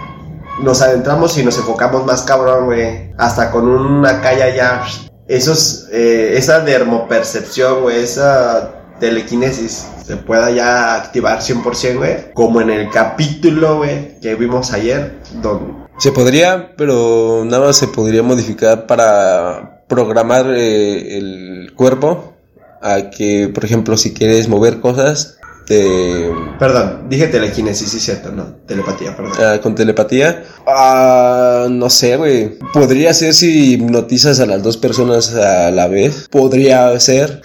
[0.62, 3.12] nos adentramos y nos enfocamos más cabrón, güey?
[3.18, 4.84] Hasta con una calle ya...
[5.28, 12.34] Esos, eh, esa dermopercepción, güey, esa telequinesis se pueda ya activar 100%, güey.
[12.34, 15.85] Como en el capítulo, güey, que vimos ayer, donde...
[15.98, 22.34] Se podría, pero nada más se podría modificar para programar eh, el cuerpo
[22.82, 26.30] a que, por ejemplo, si quieres mover cosas te,
[26.60, 29.34] Perdón, dije telequinesis, sí, cierto, no, telepatía, perdón.
[29.40, 32.60] ah, con telepatía, ah, no sé, güey.
[32.72, 36.28] Podría ser si hipnotizas a las dos personas a la vez.
[36.30, 37.42] Podría ser.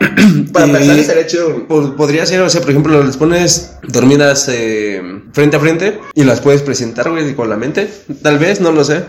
[0.52, 1.66] Para empezar, estaría chido.
[1.68, 6.24] Po- Podría ser, o sea, por ejemplo, les pones dormidas eh, frente a frente y
[6.24, 7.90] las puedes presentar, güey, con la mente.
[8.22, 9.04] Tal vez, no lo sé.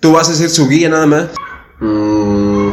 [0.00, 1.26] Tú vas a ser su guía nada más.
[1.80, 2.70] Mm,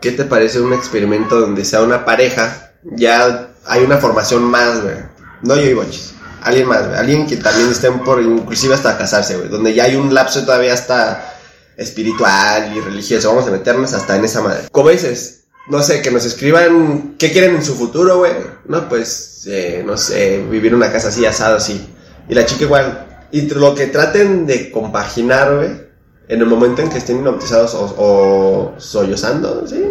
[0.00, 2.72] ¿Qué te parece un experimento donde sea una pareja?
[2.82, 4.96] Ya hay una formación más, güey.
[5.42, 6.14] No yo y Bochis.
[6.42, 6.98] Alguien más, güey.
[6.98, 9.48] Alguien que también estén por, inclusive hasta casarse, güey.
[9.48, 11.32] Donde ya hay un lapso todavía hasta
[11.76, 13.28] espiritual y religioso.
[13.28, 14.62] Vamos a meternos hasta en esa madre.
[14.72, 18.32] Como dices, no sé, que nos escriban qué quieren en su futuro, güey.
[18.66, 21.86] No, pues, eh, no sé, vivir en una casa así, asado así.
[22.28, 23.26] Y la chica igual.
[23.30, 25.70] Y lo que traten de compaginar, güey,
[26.28, 29.82] en el momento en que estén hipnotizados o, o sollozando, ¿sí?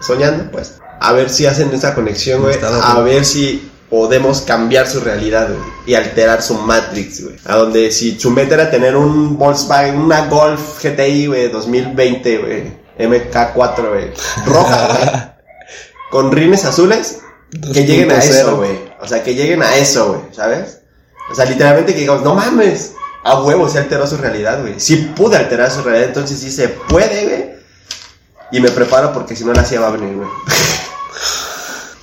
[0.00, 0.78] Soñando, pues.
[1.00, 2.56] A ver si hacen esa conexión, güey.
[2.62, 5.68] A ver si podemos cambiar su realidad, güey.
[5.86, 7.36] Y alterar su Matrix, güey.
[7.44, 12.85] A donde si su meta era tener un Volkswagen, una Golf GTI, güey, 2020, güey.
[12.98, 14.12] MK4, güey.
[14.46, 15.08] Roja, güey.
[16.10, 17.20] Con rines azules.
[17.72, 18.20] Que lleguen a 2.0.
[18.22, 18.78] eso, güey.
[19.00, 20.20] O sea, que lleguen a eso, güey.
[20.32, 20.80] ¿Sabes?
[21.30, 22.92] O sea, literalmente que digamos, no mames.
[23.24, 24.78] A huevo se alteró su realidad, güey.
[24.78, 27.56] Sí pude alterar su realidad, entonces sí se puede, güey.
[28.52, 30.28] Y me preparo porque si no la hacía va a venir, güey.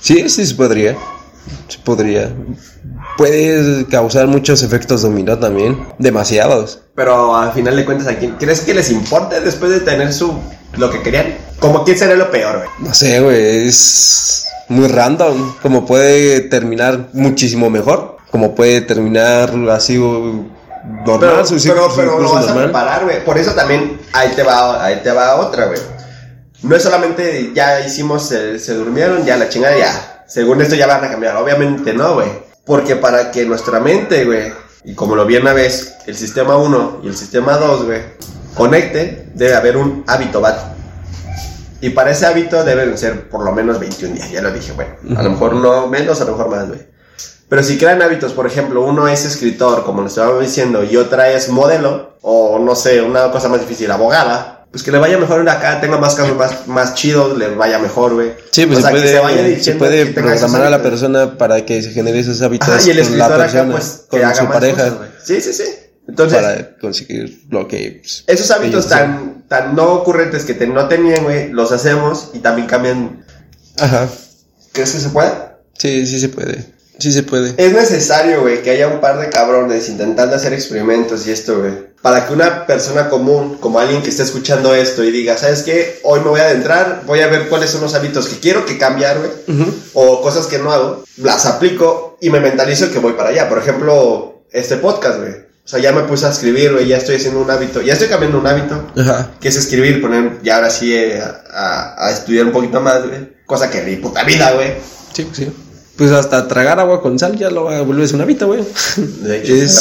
[0.00, 0.98] Sí, sí se podría.
[1.66, 2.30] Se podría.
[3.16, 5.82] Puede causar muchos efectos dominó también.
[5.98, 6.80] Demasiados.
[6.94, 10.38] Pero al final de cuentas, ¿a quién crees que les importe después de tener su
[10.76, 11.36] lo que querían?
[11.60, 12.68] Como quién sería lo peor, güey.
[12.80, 13.68] No sé, güey.
[13.68, 15.54] Es muy random.
[15.62, 18.16] Como puede terminar muchísimo mejor.
[18.30, 20.48] Como puede terminar así uh,
[21.06, 21.44] normal.
[21.48, 23.24] Pero, pero, incluso vas a preparar, güey.
[23.24, 25.80] Por eso también ahí te va, ahí te va otra, güey.
[26.62, 30.24] No es solamente ya hicimos, el- se durmieron, ya la chingada, ya.
[30.26, 31.36] Según esto ya van a cambiar.
[31.36, 32.28] Obviamente no, güey.
[32.64, 34.52] Porque para que nuestra mente, güey,
[34.84, 38.00] y como lo vi una vez, el sistema 1 y el sistema 2, güey,
[38.54, 40.74] conecte, debe haber un hábito bat.
[41.80, 44.88] Y para ese hábito deben ser por lo menos 21 días, ya lo dije, güey.
[45.16, 46.80] A lo mejor no menos, a lo mejor más, güey.
[47.48, 51.30] Pero si crean hábitos, por ejemplo, uno es escritor, como lo estábamos diciendo, y otra
[51.30, 55.48] es modelo, o no sé, una cosa más difícil, abogada, pues que le vaya mejor
[55.48, 58.32] acá, tenga más casos más, más chidos, le vaya mejor, güey.
[58.50, 60.82] Sí, pues O se sea, que puede, se vaya se puede que programar a la
[60.82, 63.72] persona para que se genere esos hábitos Ajá, y el con escritor la acá, persona,
[63.72, 65.08] pues, que con haga su más pareja, cosas.
[65.22, 65.64] Sí, sí, sí.
[66.06, 67.98] Entonces, para conseguir lo que...
[68.02, 72.40] pues, esos hábitos tan, tan no ocurrentes que te- no tenían, güey, los hacemos y
[72.40, 73.24] también cambian.
[73.78, 74.08] Ajá.
[74.72, 75.30] ¿Crees que se puede?
[75.78, 76.74] Sí, sí se puede.
[76.98, 77.54] Sí se puede.
[77.56, 81.72] Es necesario, güey, que haya un par de cabrones intentando hacer experimentos y esto, güey.
[82.02, 86.00] Para que una persona común, como alguien que esté escuchando esto y diga, ¿sabes qué?
[86.04, 88.76] Hoy me voy a adentrar, voy a ver cuáles son los hábitos que quiero que
[88.78, 89.30] cambiar, güey.
[89.94, 93.48] O cosas que no hago, las aplico y me mentalizo que voy para allá.
[93.48, 95.43] Por ejemplo, este podcast, güey.
[95.64, 98.08] O sea, ya me puse a escribir, güey, ya estoy haciendo un hábito, ya estoy
[98.08, 99.30] cambiando un hábito, Ajá.
[99.40, 103.32] que es escribir, poner, ya ahora sí eh, a, a- estudiar un poquito más, güey.
[103.46, 104.74] Cosa que ni puta vida, güey.
[105.14, 105.50] Sí, sí.
[105.96, 108.62] Pues hasta tragar agua con sal ya lo vuelves un hábito, güey.
[108.96, 109.72] De hecho, Es-.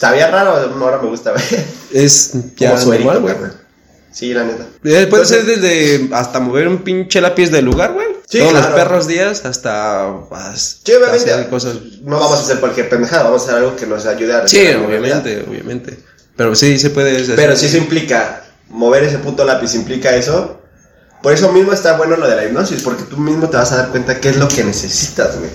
[0.00, 1.44] Sabía raro, ahora me gusta, güey.
[1.92, 3.38] Es ya Como suerito, normal, güey.
[3.38, 3.50] güey.
[4.10, 4.62] Sí, la neta.
[4.64, 8.07] Eh, Puede Entonces- ser desde hasta mover un pinche lápiz del lugar, güey.
[8.30, 8.68] Sí, Todos claro.
[8.68, 11.32] los perros días hasta vas Sí, obviamente.
[11.32, 11.76] hacer cosas.
[12.02, 14.56] No vamos a hacer cualquier pendejada, vamos a hacer algo que nos ayude a Sí,
[14.64, 14.86] la realidad.
[15.22, 15.98] obviamente, obviamente.
[16.36, 17.36] Pero sí se puede hacer.
[17.36, 20.60] Pero si eso implica mover ese puto lápiz, implica eso.
[21.22, 23.76] Por eso mismo está bueno lo de la hipnosis, porque tú mismo te vas a
[23.78, 25.50] dar cuenta qué es lo que necesitas, güey.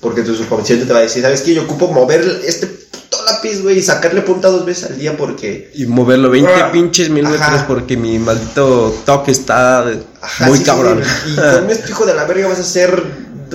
[0.00, 1.54] Porque tu subconsciente te va a decir, ¿sabes qué?
[1.54, 5.70] Yo ocupo mover este puto lápiz, güey, y sacarle punta dos veces al día porque...
[5.74, 7.50] Y moverlo 20 Ah, pinches mil ajá.
[7.50, 9.84] metros porque mi maldito toque está
[10.26, 11.02] Ajá, muy sí, cabrón.
[11.26, 13.02] Y con este hijo de la verga vas a ser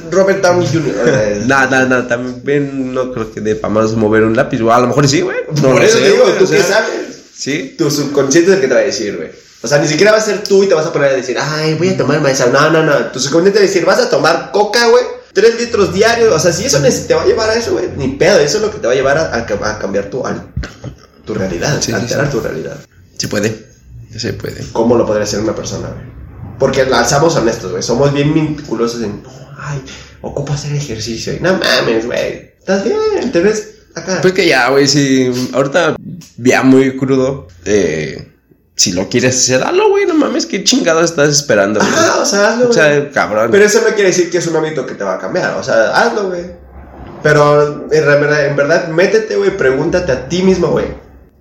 [0.09, 1.43] Robert Downey Jr.
[1.47, 4.87] Nada, nada, también no creo que de para más mover un lápiz, o a lo
[4.87, 5.37] mejor sí, güey.
[5.61, 6.89] No Por eso sé, te digo, ¿tú o qué sabes?
[7.35, 7.75] Sí.
[7.77, 9.29] Tu subconsciente es el que te va a decir, güey.
[9.63, 11.37] O sea, ni siquiera va a ser tú y te vas a poner a decir,
[11.39, 12.41] ay, voy a tomar maíz.
[12.51, 12.95] No, no, no.
[13.11, 15.03] Tu subconsciente va a decir, vas a tomar coca, güey.
[15.33, 16.33] Tres litros diarios.
[16.33, 17.89] O sea, si eso te va a llevar a eso, güey.
[17.97, 18.39] Ni pedo.
[18.39, 20.47] Eso es lo que te va a llevar a, a ca- a cambiar tu, al-
[21.25, 21.77] tu realidad.
[21.81, 22.31] Sí, a alterar sí.
[22.31, 22.77] tu realidad.
[23.17, 23.67] Se puede.
[24.17, 24.63] Se puede.
[24.73, 26.20] ¿Cómo lo podría hacer una persona, güey?
[26.61, 27.81] Porque lanzamos honestos, güey.
[27.81, 29.23] Somos bien meticulosos en,
[29.59, 29.81] ay,
[30.21, 31.33] ocupo hacer ejercicio.
[31.33, 32.51] Y no mames, güey.
[32.59, 34.19] Estás bien, te ves acá.
[34.21, 35.95] Pues que ya, güey, si ahorita
[36.37, 38.27] ya muy crudo, eh,
[38.75, 41.91] si lo quieres hacer, hazlo, güey, no mames, qué chingado estás esperando, güey.
[41.91, 42.75] Ajá, o sea, hazlo, O güey.
[42.75, 43.49] sea, cabrón.
[43.49, 45.55] Pero eso no quiere decir que es un hábito que te va a cambiar.
[45.55, 46.45] O sea, hazlo, güey.
[47.23, 49.57] Pero en verdad, en verdad, métete, güey.
[49.57, 50.85] Pregúntate a ti mismo, güey.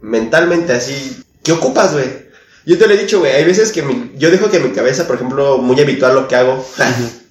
[0.00, 1.22] Mentalmente así.
[1.42, 2.29] ¿Qué ocupas, güey?
[2.66, 3.32] Yo te lo he dicho, güey.
[3.32, 6.36] Hay veces que mi- yo dejo que mi cabeza, por ejemplo, muy habitual lo que
[6.36, 6.64] hago.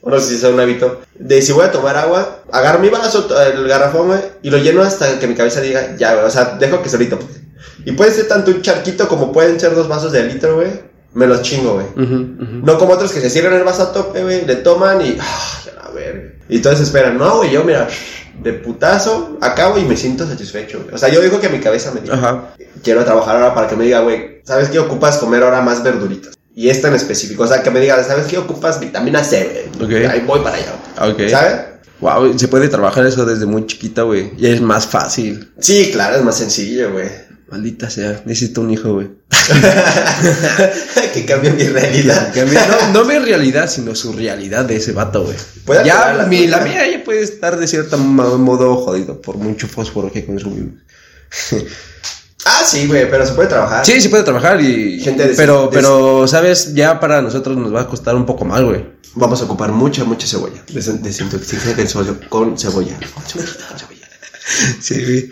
[0.01, 1.01] o no sé si es un hábito.
[1.17, 4.19] De si voy a tomar agua, agarro mi vaso, el garrafón, güey.
[4.41, 6.25] Y lo lleno hasta que mi cabeza diga, ya, güey.
[6.25, 7.17] O sea, dejo que solito.
[7.19, 7.39] pues.
[7.85, 10.67] Y puede ser tanto un charquito como pueden ser dos vasos de litro, güey.
[11.13, 11.87] Me los chingo, güey.
[12.63, 15.17] No como otros que se cierran el vaso a tope, güey, le toman y.
[15.19, 16.33] ¡Ay, a la verga!
[16.49, 17.17] Y todos esperan.
[17.17, 17.87] No, güey, yo, mira,
[18.41, 20.95] de putazo, acabo y me siento satisfecho, güey.
[20.95, 22.15] O sea, yo digo que mi cabeza me diga.
[22.15, 22.53] Ajá.
[22.83, 26.33] Quiero trabajar ahora para que me diga, güey, ¿sabes qué ocupas comer ahora más verduritas?
[26.55, 30.05] Y esta en específico, o sea, que me diga, ¿sabes qué ocupas vitamina C, güey?
[30.05, 30.73] Ahí voy para allá,
[31.11, 31.29] Ok.
[31.29, 31.55] ¿sabes?
[32.01, 34.31] Wow, se puede trabajar eso desde muy chiquita, güey.
[34.37, 35.51] Y es más fácil.
[35.59, 37.09] Sí, claro, es más sencillo, güey.
[37.51, 39.09] Maldita sea, necesito un hijo, güey.
[41.13, 42.33] que cambie mi realidad.
[42.93, 45.35] No, no mi realidad, sino su realidad de ese vato, güey.
[45.85, 50.11] Ya, mi, la mía ya puede estar de cierto mo- modo jodido por mucho fósforo
[50.11, 50.79] que consumimos.
[52.45, 53.85] Ah, sí, güey, pero se puede trabajar.
[53.85, 54.99] Sí, sí puede trabajar y...
[55.01, 56.73] Gente de- pero, de- pero, ¿sabes?
[56.73, 58.85] Ya para nosotros nos va a costar un poco más, güey.
[59.15, 60.63] Vamos a ocupar mucha, mucha cebolla.
[60.73, 62.97] Des- Desintoxicación del sodio con cebolla.
[63.13, 64.07] Con cebolla, con cebolla.
[64.81, 65.29] Sí, güey.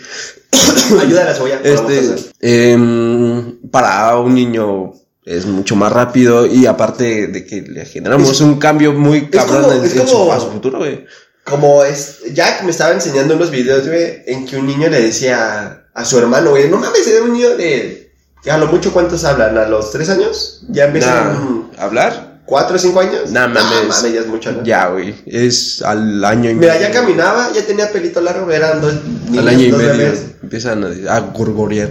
[1.02, 1.60] Ayuda a la cebolla.
[1.64, 4.94] a Este, em, para un niño
[5.26, 9.64] es mucho más rápido y aparte de que le generamos Es- un cambio muy cabrón
[9.64, 11.06] como- en, en su, a su futuro, güey.
[11.44, 15.84] Como es, Jack me estaba enseñando unos videos, güey, en que un niño le decía
[15.94, 18.12] a su hermano, güey, no mames, era un niño de,
[18.50, 22.40] a lo mucho cuántos hablan, a los tres años, ya empiezan Nah, ¿Hablar?
[22.46, 23.32] cuatro o cinco años.
[23.32, 23.88] Nah, mames.
[23.88, 24.64] mames, ya es mucho, ¿no?
[24.64, 25.16] Ya, güey.
[25.26, 26.88] Es al año y Mira, medio.
[26.88, 29.88] ya caminaba, ya tenía pelito largo, eran dos niños, Al año y medio.
[29.98, 30.22] bebés.
[30.48, 31.90] Empiezan a, a gorgorear.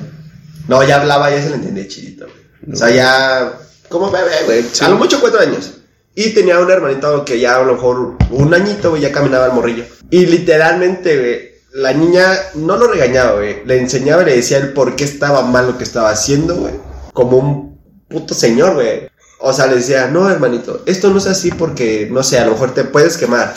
[0.66, 2.36] No, ya hablaba, ya se le entendía chidito, güey.
[2.62, 2.72] No.
[2.74, 3.52] O sea, ya,
[3.90, 4.82] como bebé, güey, Sí.
[4.82, 5.74] a lo mucho cuatro años.
[6.14, 9.52] Y tenía un hermanito que ya a lo mejor un añito, güey, ya caminaba al
[9.52, 9.84] morrillo.
[10.10, 13.62] Y literalmente, güey, la niña no lo regañaba, güey.
[13.66, 16.72] Le enseñaba y le decía el por qué estaba mal lo que estaba haciendo, güey.
[17.12, 19.06] Como un puto señor, güey.
[19.40, 22.52] O sea, le decía, no, hermanito, esto no es así porque, no sé, a lo
[22.52, 23.52] mejor te puedes quemar.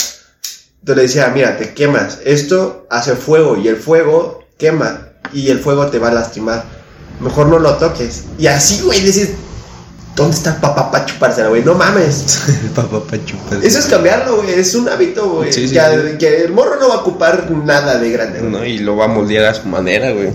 [0.81, 2.19] Entonces le decía, mira, te quemas.
[2.25, 6.63] Esto hace fuego y el fuego quema y el fuego te va a lastimar.
[7.19, 8.25] Mejor no lo toques.
[8.37, 9.31] Y así, güey, dices,
[10.15, 11.63] ¿dónde está papá para chupársela, güey?
[11.63, 12.41] No mames.
[12.63, 13.63] El papá pa' chupar.
[13.63, 14.51] Eso es cambiarlo, güey.
[14.51, 15.51] Es un hábito, güey.
[15.51, 15.75] Sí, sí.
[16.19, 18.51] Que el morro no va a ocupar nada de grande, güey.
[18.51, 20.31] No, y lo va a moldear a su manera, güey.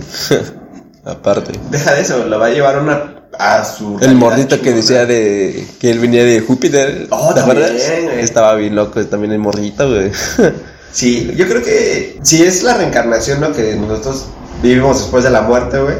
[1.05, 1.53] Aparte.
[1.71, 3.99] Deja de eso, lo va a llevar a una, a su.
[4.01, 7.09] El mordito que decía de que él venía de Júpiter.
[7.11, 7.77] Oh, ¿te también.
[8.19, 10.11] Estaba bien loco también el morrito, güey.
[10.95, 13.53] Sí, yo creo que si es la reencarnación, ¿no?
[13.53, 14.27] Que nosotros
[14.63, 15.97] vivimos después de la muerte, güey.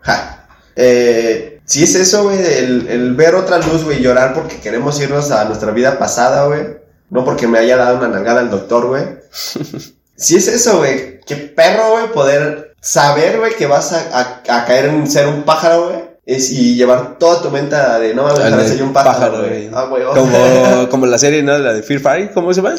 [0.00, 0.46] Ja.
[0.76, 5.32] Eh, si es eso, güey, el, el ver otra luz, güey, llorar porque queremos irnos
[5.32, 6.62] a nuestra vida pasada, güey.
[7.10, 9.02] No porque me haya dado una nalgada el doctor, güey.
[10.16, 14.64] si es eso, güey, qué perro, güey, poder saber, güey, que vas a, a- a
[14.66, 16.04] caer en ser un pájaro, güey.
[16.26, 19.70] Es, y llevar toda tu mente a de no mames, soy un pájaro, güey.
[19.72, 20.02] Ah, güey.
[20.04, 21.56] Como, como la serie, ¿no?
[21.58, 22.74] La de Fear Fight, ¿cómo se llama?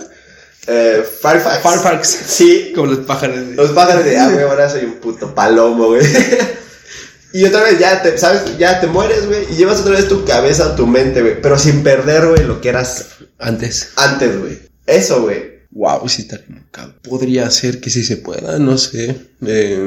[0.68, 1.04] Eh.
[1.22, 2.08] Firefox.
[2.28, 3.36] Sí, Como los pájaros.
[3.48, 6.02] de- Los pájaros de, ah, güey, ahora soy un puto palomo, güey.
[7.34, 8.58] y otra vez ya te, ¿sabes?
[8.58, 9.46] Ya te mueres, güey.
[9.52, 11.42] Y llevas otra vez tu cabeza, tu mente, güey.
[11.42, 13.08] Pero sin perder, güey, lo que eras
[13.40, 13.90] Antes.
[13.96, 14.60] antes, güey.
[14.86, 15.58] Eso, güey.
[15.72, 16.40] Wow, sí está
[16.72, 16.96] cabrón.
[17.04, 19.16] Podría ser que sí se pueda, no sé.
[19.46, 19.78] Eh,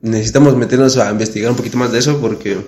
[0.00, 2.58] necesitamos meternos a investigar un poquito más de eso porque...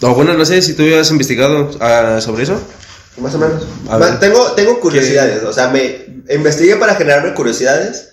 [0.00, 2.60] O bueno, no sé si tú has investigado ah, sobre eso.
[3.18, 3.62] Más o menos.
[4.20, 8.10] Tengo, tengo curiosidades, o sea, me investigué para generarme curiosidades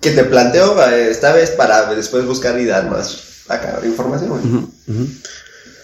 [0.00, 4.70] que te planteo eh, esta vez para después buscar y dar más acá, información.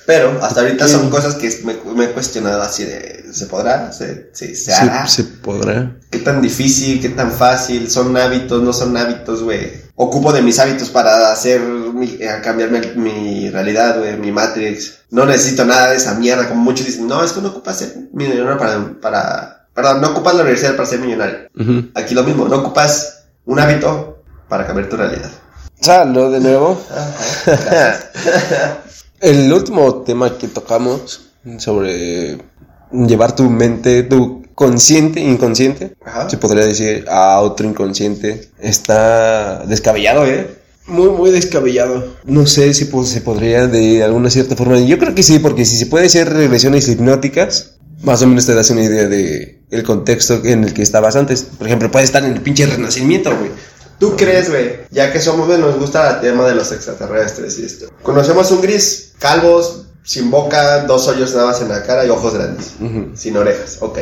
[0.07, 3.91] Pero hasta ahorita son cosas que me, me he cuestionado así de, ¿se podrá?
[3.91, 5.07] ¿Se, se, se hará?
[5.07, 5.97] Se, se podrá.
[6.11, 7.01] ¿Qué tan difícil?
[7.01, 7.91] ¿Qué tan fácil?
[7.91, 8.63] ¿Son hábitos?
[8.63, 9.73] ¿No son hábitos, güey?
[9.97, 11.63] Ocupo de mis hábitos para hacer,
[11.95, 14.99] mi, eh, cambiarme mi realidad, güey, mi Matrix.
[15.11, 17.95] No necesito nada de esa mierda, como muchos dicen, no, es que no ocupas ser
[18.13, 21.49] millonario para, para, perdón, no ocupas la universidad para ser millonario.
[21.95, 25.31] Aquí lo mismo, no ocupas un hábito para cambiar tu realidad.
[25.81, 26.81] Salud de nuevo.
[29.21, 32.39] El último tema que tocamos sobre
[32.93, 36.29] llevar tu mente, tu consciente, inconsciente, Ajá.
[36.31, 40.64] se podría decir, a otro inconsciente, está descabellado, ¿eh?
[40.87, 42.15] Muy, muy descabellado.
[42.25, 44.79] No sé si pues, se podría de alguna cierta forma.
[44.81, 48.55] Yo creo que sí, porque si se puede hacer regresiones hipnóticas, más o menos te
[48.55, 51.43] das una idea de el contexto en el que estabas antes.
[51.43, 53.51] Por ejemplo, puedes estar en el pinche renacimiento, güey.
[53.99, 54.73] ¿Tú crees, güey?
[54.91, 57.87] Ya que somos, güey, nos gusta el tema de los extraterrestres y esto.
[58.03, 62.35] Conocemos un gris, calvos, sin boca, dos hoyos nada más en la cara y ojos
[62.35, 62.73] grandes.
[63.15, 63.99] Sin orejas, ok.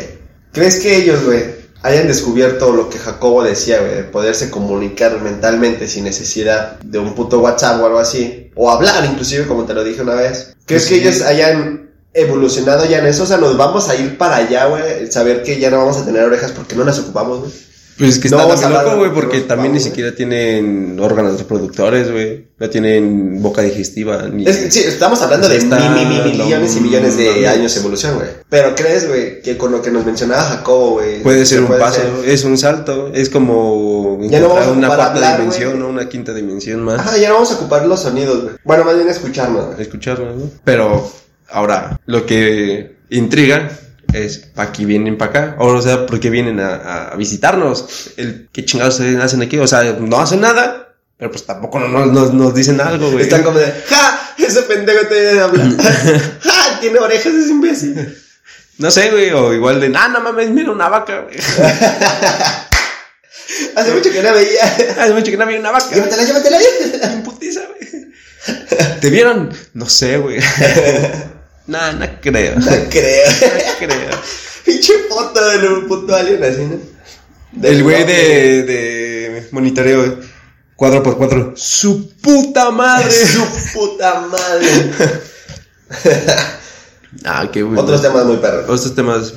[0.53, 5.89] ¿Crees que ellos, güey, hayan descubierto lo que Jacobo decía, güey, de poderse comunicar mentalmente
[5.89, 8.51] sin necesidad de un puto WhatsApp o algo así?
[8.55, 10.55] O hablar, inclusive, como te lo dije una vez.
[10.67, 10.89] ¿Crees Sí.
[11.01, 13.25] que ellos hayan evolucionado ya en eso?
[13.25, 16.05] O sea, nos vamos a ir para allá, güey, saber que ya no vamos a
[16.05, 17.53] tener orejas porque no las ocupamos, güey.
[18.03, 20.99] Pues es que No está también hablar loco, güey, porque los también ni siquiera tienen
[21.01, 22.47] órganos reproductores, güey.
[22.59, 24.47] No tienen boca digestiva, ni...
[24.47, 27.17] Es que, sí, estamos hablando O de está mi, mi, mi, lo- millones y millones
[27.17, 28.29] de años de evolución, güey.
[28.49, 31.23] Pero crees, güey, que con lo que nos mencionaba Jacobo, güey.
[31.23, 34.67] Puede ser se un puede paso, ser- es un salto, es como Ya no vamos
[34.67, 35.79] a una cuarta hablar, dimensión.
[35.79, 35.89] ¿no?
[35.89, 36.99] Una quinta dimensión más.
[37.01, 38.55] Ajá, ya no vamos a ocupar los sonidos, güey.
[38.65, 39.83] Bueno, más bien escucharnos, güey.
[39.83, 40.51] Escucharlo, ¿no?
[40.65, 41.09] Pero
[41.51, 43.71] ahora, lo que intriga
[44.13, 45.57] es ¿para qué vienen para acá?
[45.59, 48.11] O sea, ¿por qué vienen a, a visitarnos?
[48.17, 49.59] El, ¿Qué chingados hacen aquí?
[49.59, 53.25] O sea, no hacen nada, pero pues tampoco no- no- nos, nos dicen algo, güey.
[53.25, 54.35] Están como de, ¡ja!
[54.39, 55.65] Ese pendejo te habla.
[56.43, 56.81] ¡ja!
[56.81, 58.19] Tiene orejas, es imbécil.
[58.79, 61.37] No sé, güey, o igual de, ah, no mames, mira una vaca, güey.
[63.77, 64.65] Hace mucho que no veía.
[64.99, 65.91] Hace mucho que no había una vaca.
[65.95, 66.59] llévatela, llévatela.
[67.25, 68.09] Putiza, güey.
[69.01, 69.51] ¿Te vieron?
[69.75, 70.41] No sé, güey.
[71.67, 72.55] Nah, no creo.
[72.59, 73.25] No No creo.
[73.79, 74.11] creo.
[74.65, 76.79] Pinche foto de un puto alien así, ¿no?
[77.69, 80.19] El güey de, de monitoreo, güey.
[80.77, 81.53] Cuadro por cuadro.
[81.57, 83.11] ¡Su puta madre!
[83.13, 84.91] Su puta madre.
[87.25, 87.83] ah, qué bueno.
[87.83, 88.65] Otros temas muy perros.
[88.65, 89.33] Otros temas.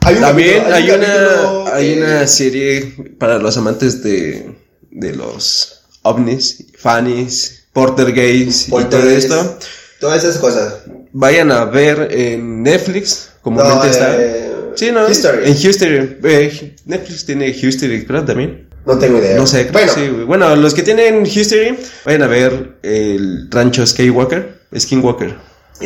[0.00, 4.54] Hay También capítulo- hay, un una, hay una serie para los amantes de,
[4.90, 9.58] de los ovnis, fanis, porter gays y todo esto.
[10.00, 10.74] Todas esas cosas.
[11.16, 14.16] Vayan a ver en Netflix, comúnmente No, está.
[14.20, 15.08] eh, Sí, ¿no?
[15.08, 15.44] History.
[15.48, 16.18] En History.
[16.24, 18.68] Eh, Netflix tiene History, creo también.
[18.84, 19.36] No tengo idea.
[19.36, 20.08] No sé, Bueno, sí.
[20.26, 24.58] Bueno, los que tienen History, vayan a ver el rancho Skywalker.
[24.76, 25.36] Skinwalker.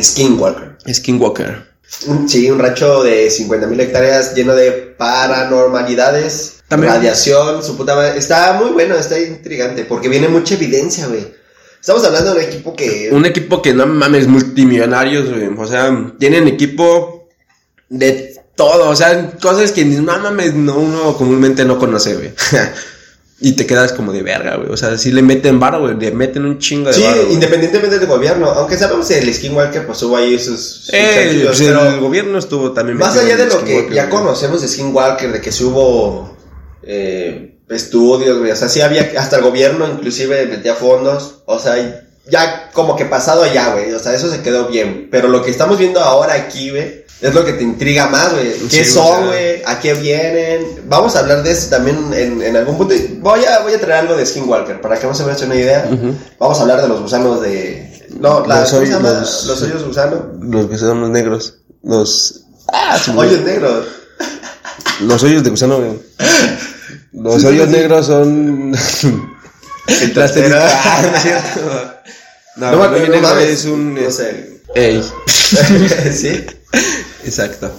[0.01, 0.79] Skinwalker.
[0.91, 1.69] Skinwalker.
[2.27, 6.93] Sí, un rancho de 50.000 hectáreas lleno de paranormalidades, También.
[6.95, 8.19] radiación, su puta madre.
[8.19, 11.27] Está muy bueno, está intrigante, porque viene mucha evidencia, güey.
[11.81, 13.09] Estamos hablando de un equipo que...
[13.13, 15.49] Un equipo que no mames, multimillonarios, güey.
[15.57, 17.29] O sea, tienen equipo
[17.89, 18.91] de todo.
[18.91, 22.33] O sea, cosas que no mames, no, uno comúnmente no conoce, güey.
[23.41, 24.71] y te quedas como de verga, güey.
[24.71, 25.97] O sea, sí le meten varo, güey.
[25.97, 27.31] Le meten un chingo de Sí, varo.
[27.31, 30.61] independientemente del gobierno, aunque sabemos el Skinwalker pues hubo ahí sus...
[30.61, 34.61] sus Eh, pues, pero el gobierno estuvo también más allá de lo que ya conocemos
[34.61, 36.37] de Skinwalker, de que sí hubo
[36.83, 42.05] eh, estudios, güey, o sea, sí había, hasta el gobierno inclusive metía fondos, o sea,
[42.31, 45.51] ya como que pasado allá, güey, o sea, eso se quedó bien, pero lo que
[45.51, 49.27] estamos viendo ahora aquí, güey, es lo que te intriga más, güey, ¿qué Sí, son,
[49.27, 49.61] güey?
[49.67, 50.83] ¿A qué vienen?
[50.89, 54.03] Vamos a hablar de eso también en, en algún punto, voy a, voy a traer
[54.03, 55.89] algo de Skinwalker, para que no se me eche una idea,
[56.39, 57.87] vamos a hablar de los gusanos de...
[58.21, 60.33] No, la, Los ¿cómo se hoy- los- los hoyos gusano.
[60.41, 61.59] Los los negros.
[61.83, 62.45] Los.
[62.73, 63.87] Ah, Hoyos negros.
[65.03, 65.93] Los hoyos de gusano, güey.
[67.13, 68.75] Los hoyos negros son.
[69.89, 71.95] El Las Ah, cierto.
[72.57, 73.95] No, No el negro es un.
[73.95, 74.61] No sé.
[74.75, 75.03] Ey.
[76.13, 76.45] sí.
[77.25, 77.73] Exacto.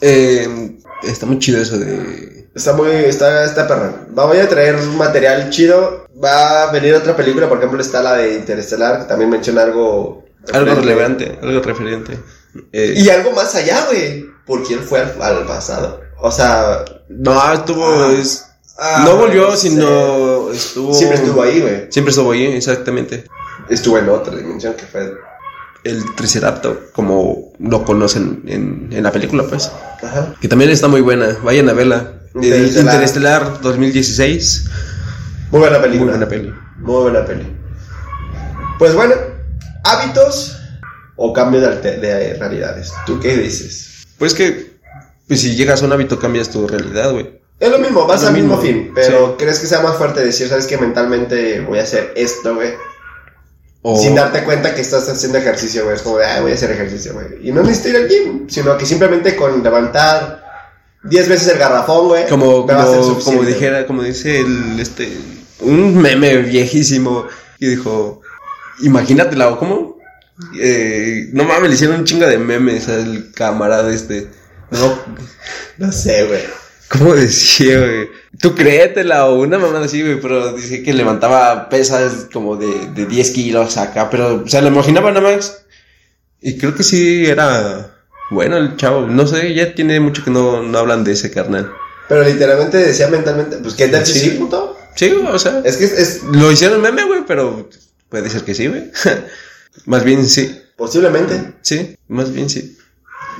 [0.00, 2.48] Eh, está muy chido eso de.
[2.54, 4.08] Está muy, está, está perrón.
[4.16, 6.06] Va, voy a traer un material chido.
[6.22, 10.26] Va a venir otra película, por ejemplo, está la de Interestelar, que también menciona algo.
[10.52, 12.18] Algo relevante, algo referente.
[12.72, 14.26] Eh, Y algo más allá, güey.
[14.44, 16.00] Porque él fue al, al pasado.
[16.20, 16.84] O sea.
[17.18, 17.86] No, estuvo.
[17.86, 18.12] Ah.
[18.18, 18.46] es-
[18.78, 19.68] ah, no volvió, sé.
[19.70, 20.94] sino estuvo.
[20.94, 21.86] Siempre estuvo ahí, güey.
[21.90, 23.24] Siempre estuvo ahí, exactamente.
[23.68, 25.14] Estuvo en otra dimensión que fue.
[25.84, 29.70] El Triceraptor, como lo conocen en, en la película, pues.
[30.02, 30.34] Ajá.
[30.40, 31.36] Que también está muy buena.
[31.42, 32.12] Vayan a verla.
[32.34, 32.94] Interestelar.
[32.94, 34.64] Interestelar 2016.
[35.50, 36.12] Muy buena película.
[36.12, 36.54] Muy buena peli.
[36.78, 37.46] Muy buena peli.
[38.78, 39.14] Pues bueno,
[39.84, 40.56] hábitos
[41.16, 42.92] o cambio de realidades.
[43.06, 44.04] ¿Tú qué dices?
[44.18, 44.71] Pues que,
[45.32, 47.40] pues si llegas a un hábito, cambias tu realidad, güey.
[47.58, 49.34] Es lo mismo, vas Lo al mismo mismo, fin, pero sí.
[49.38, 52.70] ¿crees que sea más fuerte decir, sabes que mentalmente voy a hacer esto, güey?
[53.80, 55.96] O- Sin darte cuenta que estás haciendo ejercicio, güey.
[55.96, 57.48] Es como de, ah, voy a hacer ejercicio, güey.
[57.48, 60.44] Y no necesito ir al gym, sino que simplemente con levantar
[61.04, 62.28] 10 veces el garrafón, güey.
[62.28, 65.10] Como, como, como dijera, como dice el, este,
[65.60, 67.26] un meme viejísimo
[67.58, 68.20] y dijo,
[68.82, 69.96] imagínatela, o cómo,
[70.60, 74.28] eh, no mames, le hicieron un chingo de memes al camarada este,
[74.72, 74.98] no,
[75.78, 76.42] No sé, güey.
[76.88, 78.08] ¿cómo decía, güey?
[78.38, 83.06] Tú créetela o una mamada así, güey, pero dice que levantaba pesas como de, de
[83.06, 85.62] 10 kilos acá, pero, o sea, lo imaginaba nada más
[86.40, 87.94] y creo que sí era
[88.30, 91.72] bueno el chavo, no sé, ya tiene mucho que no, no hablan de ese carnal.
[92.08, 94.18] Pero literalmente decía mentalmente, pues, ¿qué tal Sí.
[94.18, 94.76] sí, puto?
[94.96, 95.62] Sí, o sea.
[95.64, 97.70] Es que es, es Lo hicieron meme, güey, pero
[98.08, 98.90] puede ser que sí, güey.
[99.86, 100.60] más bien sí.
[100.76, 101.54] posiblemente.
[101.62, 102.76] Sí, más bien sí.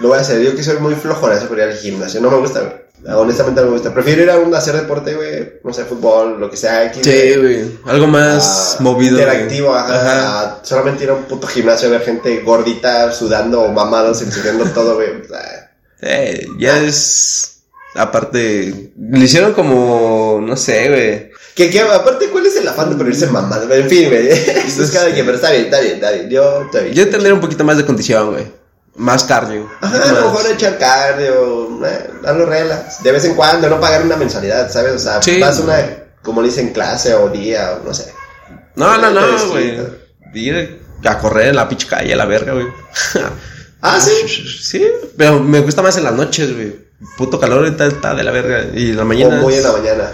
[0.00, 0.40] Lo voy a hacer.
[0.42, 2.20] Yo que soy muy flojonazo por ir al gimnasio.
[2.20, 2.82] No me gusta, güey.
[3.16, 3.92] Honestamente no me gusta.
[3.92, 5.54] Prefiero ir a un, a hacer deporte, güey.
[5.64, 6.84] No sé, fútbol, lo que sea.
[6.86, 7.64] X, Sí, güey.
[7.86, 9.16] Algo más Ah, movido.
[9.16, 9.24] güey.
[9.26, 10.40] Interactivo, ajá, Ajá.
[10.42, 14.94] a solamente ir a un puto gimnasio a ver gente gordita, sudando mamados, enseñando todo,
[14.96, 15.08] güey.
[16.04, 17.58] Eh, ya es.
[17.94, 18.90] Aparte.
[18.98, 20.40] Le hicieron como.
[20.42, 21.30] No sé, güey.
[21.54, 23.72] Que, que, aparte, ¿cuál es el afán de ponerse mamado?
[23.72, 24.28] En fin, güey.
[24.28, 26.30] Esto es cada quien, pero está bien, está bien, está bien.
[26.30, 26.94] Yo, está bien.
[26.94, 28.44] Yo tendría un poquito más de condición, güey.
[28.96, 29.68] Más cardio.
[29.80, 33.02] Ajá, a lo mejor echar cardio, eh, darlo relax.
[33.02, 34.92] De vez en cuando, no pagar una mensualidad, ¿sabes?
[34.92, 35.40] O sea, Sí.
[35.40, 35.78] vas una,
[36.22, 38.12] como le dicen, clase o día, o no sé.
[38.74, 39.78] No, no, no, güey.
[40.34, 42.66] Ir a correr en la pinche calle a la verga, güey.
[43.84, 44.12] Ah, sí.
[44.62, 44.86] Sí,
[45.16, 46.72] pero me gusta más en las noches, güey.
[47.16, 48.64] Puto calor está, está de la verga.
[48.72, 49.36] Y en la O mañana.
[49.40, 50.12] muy en la mañana.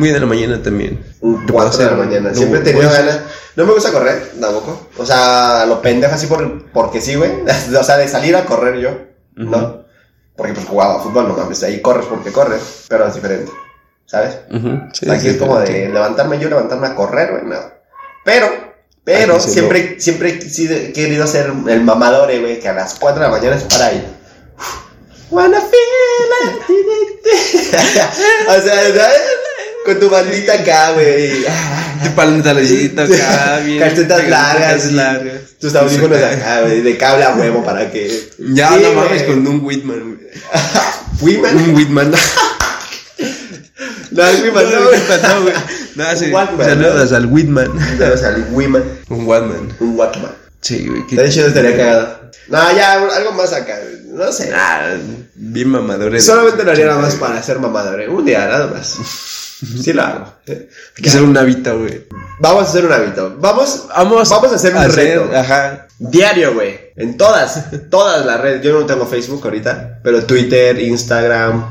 [0.00, 1.04] Muy de la mañana también.
[1.20, 2.34] Un Te puedo 4 de la mañana.
[2.34, 3.20] Siempre he tenido ganas.
[3.54, 4.88] No me gusta correr, tampoco.
[4.96, 7.30] O sea, lo pendejo así por, porque sí, güey.
[7.78, 9.10] O sea, de salir a correr yo.
[9.36, 9.84] ¿no?
[10.36, 11.62] Porque pues jugaba fútbol, no mames.
[11.64, 13.52] Ahí corres porque corres, pero es diferente.
[14.06, 14.38] ¿Sabes?
[14.94, 17.58] Sí, Aquí es como de levantarme yo, levantarme a correr, güey, no.
[18.24, 18.48] Pero,
[19.04, 23.36] pero, siempre, siempre he querido ser el mamadore, güey, que a las 4 de la
[23.36, 24.16] mañana es para ahí.
[25.30, 25.80] Wanna feel
[26.48, 27.26] it.
[28.48, 29.20] o sea, ¿sabes?
[29.84, 31.44] Con tu bandita acá, güey.
[32.04, 33.78] Tu pantaloncito acá, bien.
[33.78, 34.92] Calcetas largas.
[34.92, 35.34] largas.
[35.58, 38.30] Tus audífonos acá, güey, de cable a huevo para que.
[38.38, 40.30] Ya, Sí, no mames, con un Whitman, güey.
[41.20, 41.56] Wiman.
[41.56, 42.12] Un Whitman.
[44.10, 45.00] No, es Wiman, no, güey.
[45.22, 45.54] no, güey.
[45.94, 46.24] No, sí.
[46.26, 47.96] Un Walkman, Saludos al Whitman.
[47.96, 48.82] Debe salir Wiman.
[49.08, 49.72] Un Walkman.
[49.78, 50.32] Un Walkman.
[50.60, 51.04] Sí, güey.
[51.08, 52.20] De hecho, estaría cagado.
[52.48, 53.78] No, ya, algo más acá.
[54.08, 54.50] No sé.
[54.52, 54.96] Ah,
[55.36, 56.24] bien mamadores.
[56.26, 58.08] Solamente lo haría nada más para hacer mamador, ¿eh?
[58.08, 58.96] Un día, nada más.
[59.82, 60.32] Sí lo hago.
[60.48, 62.06] Hay que hacer un hábito, güey.
[62.38, 63.36] Vamos a hacer un hábito.
[63.38, 65.30] Vamos, Vamos, vamos a hacer un reto.
[65.36, 65.86] Ajá.
[65.98, 66.78] Diario, güey.
[66.96, 68.62] En todas, todas las redes.
[68.62, 71.66] Yo no tengo Facebook ahorita, pero Twitter, Instagram,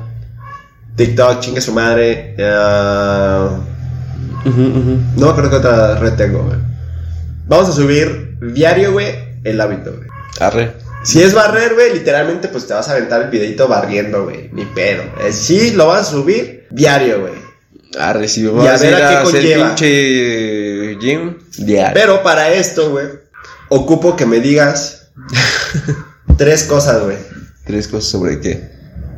[0.96, 2.36] TikTok, chingue su madre.
[4.46, 5.00] ujú.
[5.16, 6.58] no creo que otra red tengo, güey.
[7.48, 10.08] Vamos a subir diario, güey, el hábito, güey.
[10.40, 10.74] Arre.
[11.04, 14.50] Si es barrer, güey, literalmente pues te vas a aventar el videito barriendo, güey.
[14.52, 15.04] Ni pedo.
[15.22, 17.49] Eh, sí, lo vas a subir diario, güey.
[17.98, 19.68] Arre, si Y a ver a qué a hacer conlleva.
[19.76, 21.38] pinche gym.
[21.58, 21.94] Diario.
[21.94, 23.08] Pero para esto, güey,
[23.70, 25.08] ocupo que me digas
[26.38, 27.18] tres cosas, güey.
[27.66, 28.70] Tres cosas sobre qué.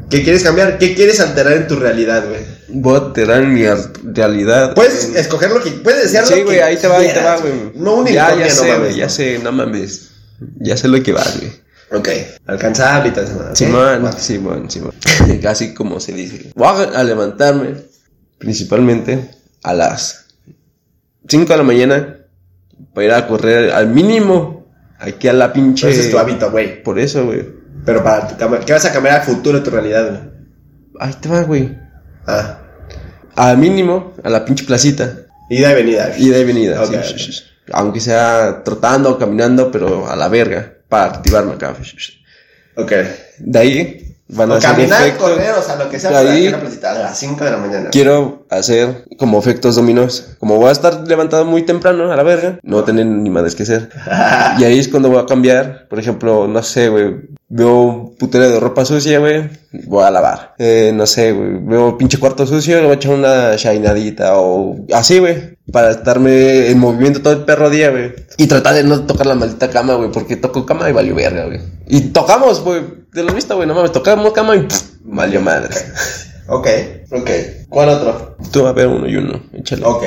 [0.09, 0.77] ¿Qué quieres cambiar?
[0.77, 2.41] ¿Qué quieres alterar en tu realidad, güey?
[2.67, 3.63] Voy a alterar mi
[4.13, 4.73] realidad.
[4.73, 5.71] Puedes Eh, escoger lo que...
[5.71, 7.53] Puedes desear lo Sí, que güey, ahí te va, ahí te va, güey.
[7.75, 8.79] No un ya, ya no sé, mames.
[8.79, 9.09] güey, ya ¿no?
[9.09, 10.09] sé, no mames.
[10.59, 11.51] Ya sé lo que va, güey.
[11.93, 12.09] Ok,
[12.47, 13.19] alcanzable y.
[13.19, 13.55] ¿ok?
[13.55, 14.09] Simón.
[14.17, 14.93] Simón, Simón.
[15.41, 16.51] Casi como se dice.
[16.55, 17.75] Voy a levantarme,
[18.41, 19.29] principalmente,
[19.63, 20.25] a las
[21.29, 22.17] 5 de la mañana,
[22.93, 24.65] para ir a correr al mínimo,
[24.99, 25.89] aquí a la pinche...
[25.89, 26.81] Ese es tu hábito, güey.
[26.81, 27.47] Por eso, güey.
[27.85, 28.35] Pero para tu
[28.65, 30.21] ¿Qué vas a cambiar al futuro de tu realidad, güey?
[30.99, 31.77] Ahí te va, güey.
[32.25, 32.59] Ah,
[33.35, 35.27] Al mínimo, a la pinche placita.
[35.49, 36.17] ida y venida.
[36.17, 36.83] Ida y venida.
[36.83, 37.43] Ok, sí, sí, sí.
[37.73, 40.73] Aunque sea trotando o caminando, pero a la verga.
[40.89, 41.75] Para activarme acá.
[42.75, 42.91] Ok.
[43.39, 45.29] De ahí van a O hacer caminar, efectos.
[45.29, 47.51] correr, o sea, lo que sea, para ahí- ir a la a las 5 de
[47.51, 47.89] la mañana.
[47.91, 50.25] Quiero hacer como efectos dominos.
[50.39, 53.29] Como voy a estar levantado muy temprano a la verga, no voy a tener ni
[53.29, 53.89] madres que hacer.
[54.59, 55.87] Y ahí es cuando voy a cambiar.
[55.89, 57.15] Por ejemplo, no sé, güey.
[57.53, 59.49] Veo un putero de ropa sucia, güey.
[59.85, 60.55] Voy a lavar.
[60.57, 61.57] Eh, no sé, güey.
[61.59, 65.57] Veo pinche cuarto sucio, le voy a echar una shainadita o así, güey.
[65.69, 68.13] Para estarme en movimiento todo el perro día, güey.
[68.37, 70.09] Y tratar de no tocar la maldita cama, güey.
[70.13, 71.59] Porque toco cama y valió verga, güey.
[71.87, 72.83] Y tocamos, güey.
[73.11, 73.67] De lo visto, güey.
[73.67, 75.75] No mames, tocamos cama y pff, valió madre.
[76.47, 76.67] Ok,
[77.11, 77.29] ok.
[77.69, 78.35] ¿Cuál otro?
[78.51, 79.41] Tú a ver uno y uno.
[79.53, 79.85] Échale.
[79.85, 80.03] Ok.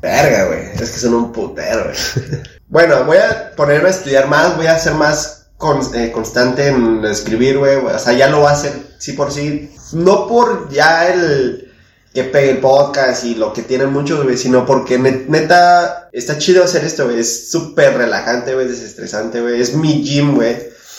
[0.00, 0.60] Verga, güey.
[0.74, 2.40] Es que son un putero, güey.
[2.68, 7.04] bueno, voy a ponerme a estudiar más, voy a ser más con- eh, constante en
[7.04, 7.76] escribir, güey.
[7.76, 9.70] O sea, ya lo hacer sí por sí.
[9.92, 11.72] No por ya el
[12.12, 16.36] que pegue el podcast y lo que tienen muchos, güey, sino porque net- neta está
[16.36, 17.20] chido hacer esto, güey.
[17.20, 19.60] Es súper relajante, güey, desestresante, güey.
[19.60, 20.56] Es mi gym, güey,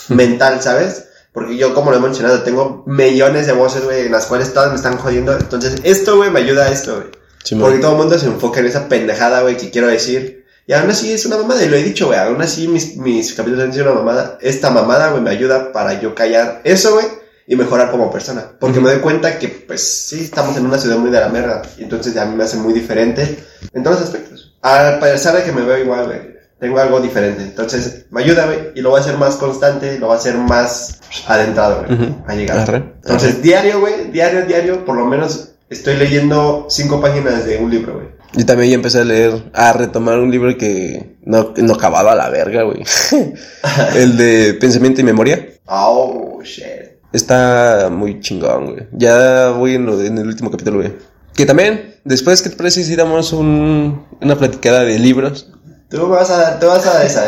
[0.07, 1.03] mental, ¿sabes?
[1.33, 4.69] Porque yo, como lo he mencionado, tengo millones de voces, güey, en las cuales todas
[4.69, 5.33] me están jodiendo.
[5.37, 7.07] Entonces, esto, güey, me ayuda a esto, güey.
[7.43, 10.42] Sí, Porque todo el mundo se enfoca en esa pendejada, güey, que quiero decir.
[10.65, 12.19] Y aún así es una mamada, y lo he dicho, güey.
[12.19, 14.37] Aún así mis, mis capítulos han sido una mamada.
[14.41, 17.05] Esta mamada, güey, me ayuda para yo callar eso, güey,
[17.47, 18.51] y mejorar como persona.
[18.59, 21.61] Porque me doy cuenta que, pues, sí, estamos en una ciudad muy de la merda.
[21.77, 23.43] Y entonces a mí me hace muy diferente
[23.73, 24.55] en todos los aspectos.
[24.61, 26.33] A pesar de que me veo igual, güey.
[26.59, 27.43] Tengo algo diferente.
[27.43, 28.71] Entonces, me ayuda, güey.
[28.75, 31.93] Y lo voy a hacer más constante, lo voy a hacer más adentrado, güey.
[31.93, 32.23] Ujú.
[32.25, 32.59] A llegar.
[32.59, 37.69] Arre, Entonces, diario, güey, diario, diario, por lo menos estoy leyendo cinco páginas de un
[37.69, 38.07] libro, güey.
[38.35, 42.15] Yo también ya empecé a leer, a retomar un libro que no, no acababa a
[42.15, 42.83] la verga, güey.
[43.95, 45.47] El de Pensamiento y Memoria.
[45.67, 46.93] Oh, shit.
[47.11, 48.87] Está muy chingón, güey.
[48.91, 50.93] Ya voy en, lo de- en el último capítulo, güey.
[51.35, 55.51] Que también, después, ¿qué te parece si damos un, una platicada de libros?
[55.89, 57.25] Tú vas a tú vas a esa,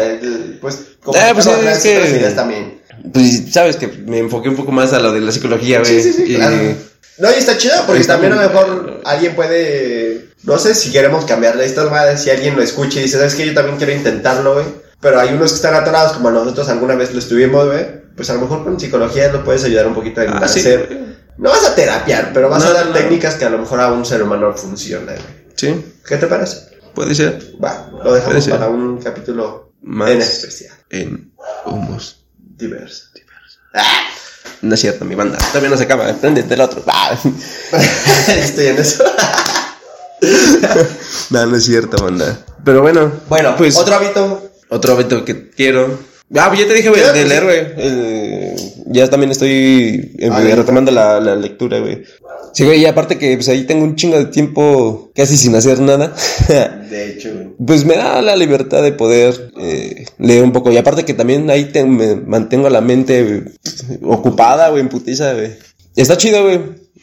[0.60, 2.82] pues, como Ah, pues, es que- también.
[3.14, 6.02] Pues sabes que me enfoqué un poco más a lo de la psicología, güey.
[6.02, 6.56] Sí, sí, sí, claro.
[7.18, 11.24] No, y está chido, porque también a lo mejor alguien puede, no sé si queremos
[11.26, 13.46] cambiarle estas madres, si alguien lo escucha y dice, ¿sabes qué?
[13.46, 14.66] Yo también quiero intentarlo, güey.
[15.00, 17.86] Pero hay unos que están atorados, como nosotros alguna vez lo estuvimos, güey.
[18.16, 20.60] Pues a lo mejor con psicología lo puedes ayudar un poquito a Ah, sí.
[20.62, 21.16] hacer.
[21.38, 23.80] No vas a terapiar, pero vas No, a dar no, técnicas que a lo mejor
[23.82, 25.46] a un ser humano funciona, güey.
[25.56, 26.70] Sí, ¿Qué te parece?
[26.94, 27.40] puede ser.
[27.64, 30.74] Va, lo dejamos para un capítulo Más en especial.
[30.90, 31.34] en
[31.66, 32.26] humos.
[32.38, 33.08] Diverso.
[34.66, 35.38] No es cierto, mi banda.
[35.50, 36.12] Todavía no se acaba.
[36.14, 36.84] Préndete el otro.
[36.88, 37.16] Ah.
[38.28, 39.04] Estoy en eso.
[41.30, 42.40] no, no es cierto, banda.
[42.64, 43.12] Pero bueno.
[43.30, 44.50] Bueno, pues otro hábito.
[44.70, 46.00] otro hábito que quiero.
[46.36, 47.74] Ah, pues ya te dije, güey, Ya, de pues.
[47.78, 48.56] Eh,
[48.88, 52.04] ya también estoy eh, retomando la, la lectura, güey.
[52.56, 55.82] Sí, güey, y aparte que pues ahí tengo un chingo de tiempo casi sin hacer
[55.82, 56.16] nada.
[56.90, 57.50] De hecho, güey.
[57.68, 60.72] pues me da la libertad de poder eh, leer un poco.
[60.72, 63.44] Y aparte que también ahí te- me mantengo la mente eh,
[64.04, 65.52] ocupada, güey, en putiza, güey.
[65.98, 66.62] Está chido, güey.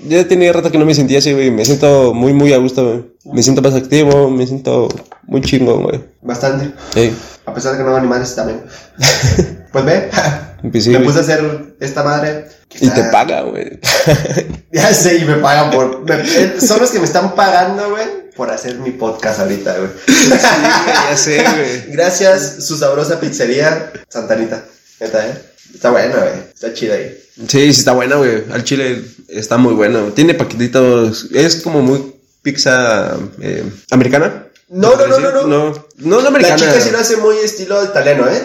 [0.09, 1.51] Ya tenía rato que no me sentía así, güey.
[1.51, 3.05] Me siento muy, muy a gusto, güey.
[3.35, 4.89] Me siento más activo, me siento
[5.27, 6.01] muy chingón, güey.
[6.23, 6.73] Bastante.
[6.95, 7.13] Sí.
[7.45, 8.63] A pesar de que no hago animales también.
[9.73, 10.11] Pues ve.
[10.63, 12.47] Me puse a hacer esta madre.
[12.81, 13.79] Y te paga, güey.
[14.73, 16.01] Ya sé, y me pagan por.
[16.09, 19.91] me- eh, son los que me están pagando, güey, por hacer mi podcast ahorita, güey.
[21.11, 21.93] ya sé, güey.
[21.93, 24.65] Gracias, su sabrosa pizzería, Santanita.
[25.01, 25.35] Neta, ¿eh?
[25.75, 26.33] Está buena, güey.
[26.55, 27.19] Está chida ahí.
[27.49, 28.45] Sí, sí está buena, güey.
[28.51, 30.05] Al chile está muy bueno.
[30.15, 31.27] Tiene paquetitos.
[31.35, 34.47] Es como muy pizza eh, americana.
[34.71, 35.47] No, ¿Te no, no, no, no.
[35.47, 35.85] No, no,
[36.17, 36.57] no La americana.
[36.57, 38.43] chica sí lo hace muy estilo italiano, ¿eh?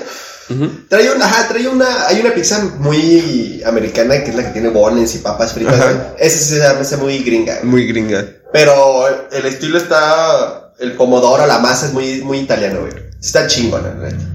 [0.90, 4.70] Trae una, ajá, trae una, hay una pizza muy americana que es la que tiene
[4.70, 6.16] bones y papas fritas, Ajá.
[6.18, 7.60] Esa se hace muy gringa.
[7.64, 8.26] Muy gringa.
[8.54, 12.94] Pero el estilo está, el pomodoro, la masa es muy, muy italiano, güey.
[13.22, 14.26] Está chingona, la neta.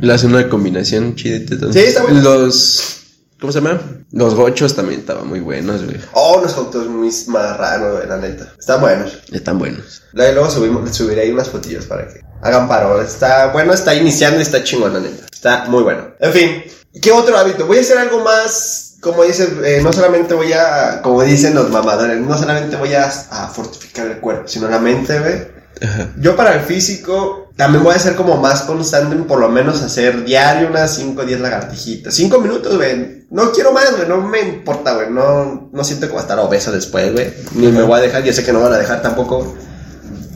[0.00, 1.38] Le hace una combinación chida.
[1.72, 2.20] Sí, está bueno.
[2.20, 2.92] Los.
[3.40, 3.80] ¿Cómo se llama?
[4.12, 5.96] Los gochos también estaban muy buenos, güey.
[6.12, 8.52] Oh, unos hot dogs muy marranos, güey, la neta.
[8.58, 9.18] Están buenos.
[9.30, 10.02] Están buenos.
[10.12, 13.00] Luego subimos, subiré ahí unas fotillos para que hagan paro.
[13.00, 15.25] Está bueno, está iniciando y está chingón, la neta.
[15.36, 16.08] Está muy bueno.
[16.18, 16.64] En fin,
[17.00, 17.66] ¿qué otro hábito?
[17.66, 21.70] Voy a hacer algo más, como dices, eh, no solamente voy a, como dicen los
[21.70, 25.52] mamadores, no solamente voy a, a fortificar el cuerpo, sino la mente.
[25.82, 26.08] Ajá.
[26.18, 29.82] Yo para el físico también voy a ser como más constante en por lo menos
[29.82, 32.14] hacer diario unas 5 o 10 lagartijitas.
[32.14, 33.26] 5 minutos, güey.
[33.30, 34.08] No quiero más, güey.
[34.08, 35.10] No me importa, güey.
[35.10, 37.32] No, no siento que voy a estar obeso después, güey.
[37.54, 38.24] Ni me voy a dejar.
[38.24, 39.54] Yo sé que no van a dejar tampoco.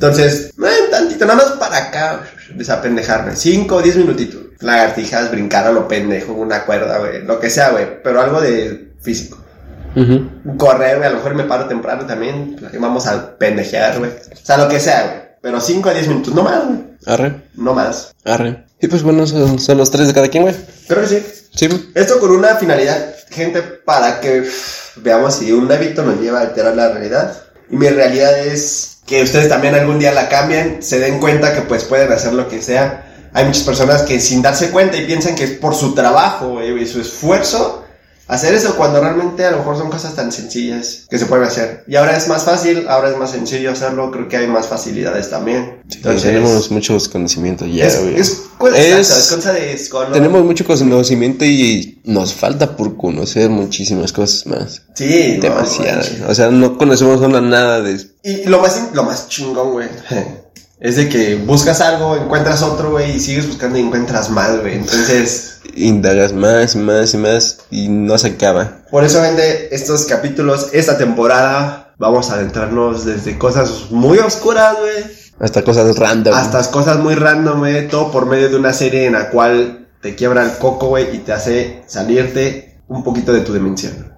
[0.00, 2.22] Entonces, eh, tantito, nada más para acá.
[2.54, 3.36] Desapendejarme.
[3.36, 4.40] 5 o 10 minutitos.
[4.60, 7.22] Lagartijas, brincar a lo pendejo, una cuerda, güey.
[7.22, 8.02] Lo que sea, güey.
[8.02, 9.36] Pero algo de físico.
[9.94, 10.56] Ujú.
[10.56, 11.06] Correr, güey.
[11.06, 12.56] A lo mejor me paro temprano también.
[12.78, 14.10] Vamos a pendejear, güey.
[14.10, 15.20] O sea, lo que sea, güey.
[15.42, 16.78] Pero 5 a 10 minutos, no más, güey.
[17.04, 17.42] Arre.
[17.54, 18.14] No más.
[18.24, 18.64] Arre.
[18.80, 20.56] Y pues bueno, son, son los tres de cada quien, güey.
[20.88, 21.26] Creo que sí.
[21.54, 21.90] Sí.
[21.94, 26.42] Esto con una finalidad, gente, para que uf, veamos si un hábito nos lleva a
[26.42, 27.36] alterar la realidad.
[27.68, 31.62] Y mi realidad es que ustedes también algún día la cambien, se den cuenta que
[31.62, 33.06] pues pueden hacer lo que sea.
[33.32, 36.80] Hay muchas personas que sin darse cuenta y piensan que es por su trabajo, güey,
[36.80, 37.84] y su esfuerzo,
[38.30, 41.84] hacer eso cuando realmente a lo mejor son cosas tan sencillas que se pueden hacer.
[41.86, 45.28] Y ahora es más fácil, ahora es más sencillo hacerlo, creo que hay más facilidades
[45.30, 45.80] también.
[45.92, 48.42] Entonces, tenemos muchos conocimientos ya, es, es,
[48.74, 49.76] Es- es cosa de.
[50.12, 54.82] Tenemos mucho conocimiento y nos falta por conocer muchísimas cosas más.
[54.94, 56.12] Sí, Demasiadas.
[56.28, 58.00] o sea, no conocemos nada de...
[58.22, 59.88] Y lo más, lo más chingón, güey,
[60.80, 64.76] es de que buscas algo, encuentras otro, güey, y sigues buscando y encuentras más, güey.
[64.76, 68.78] Entonces, Indagas más y más y más y no se acaba.
[68.90, 75.04] por eso, gente, estos capítulos, esta temporada, vamos a adentrarnos desde cosas muy oscuras, güey,
[75.38, 76.34] Hasta cosas random.
[76.34, 80.14] hasta cosas muy random, güey, todo por medio de una serie en la cual te
[80.14, 84.12] quiebra el coco, güey, y te hace salirte un poquito de tu dimensión.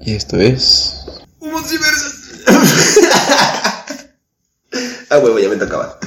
[0.00, 0.96] Y esto es...
[5.10, 5.98] Ah, huevo, ya me tocaba.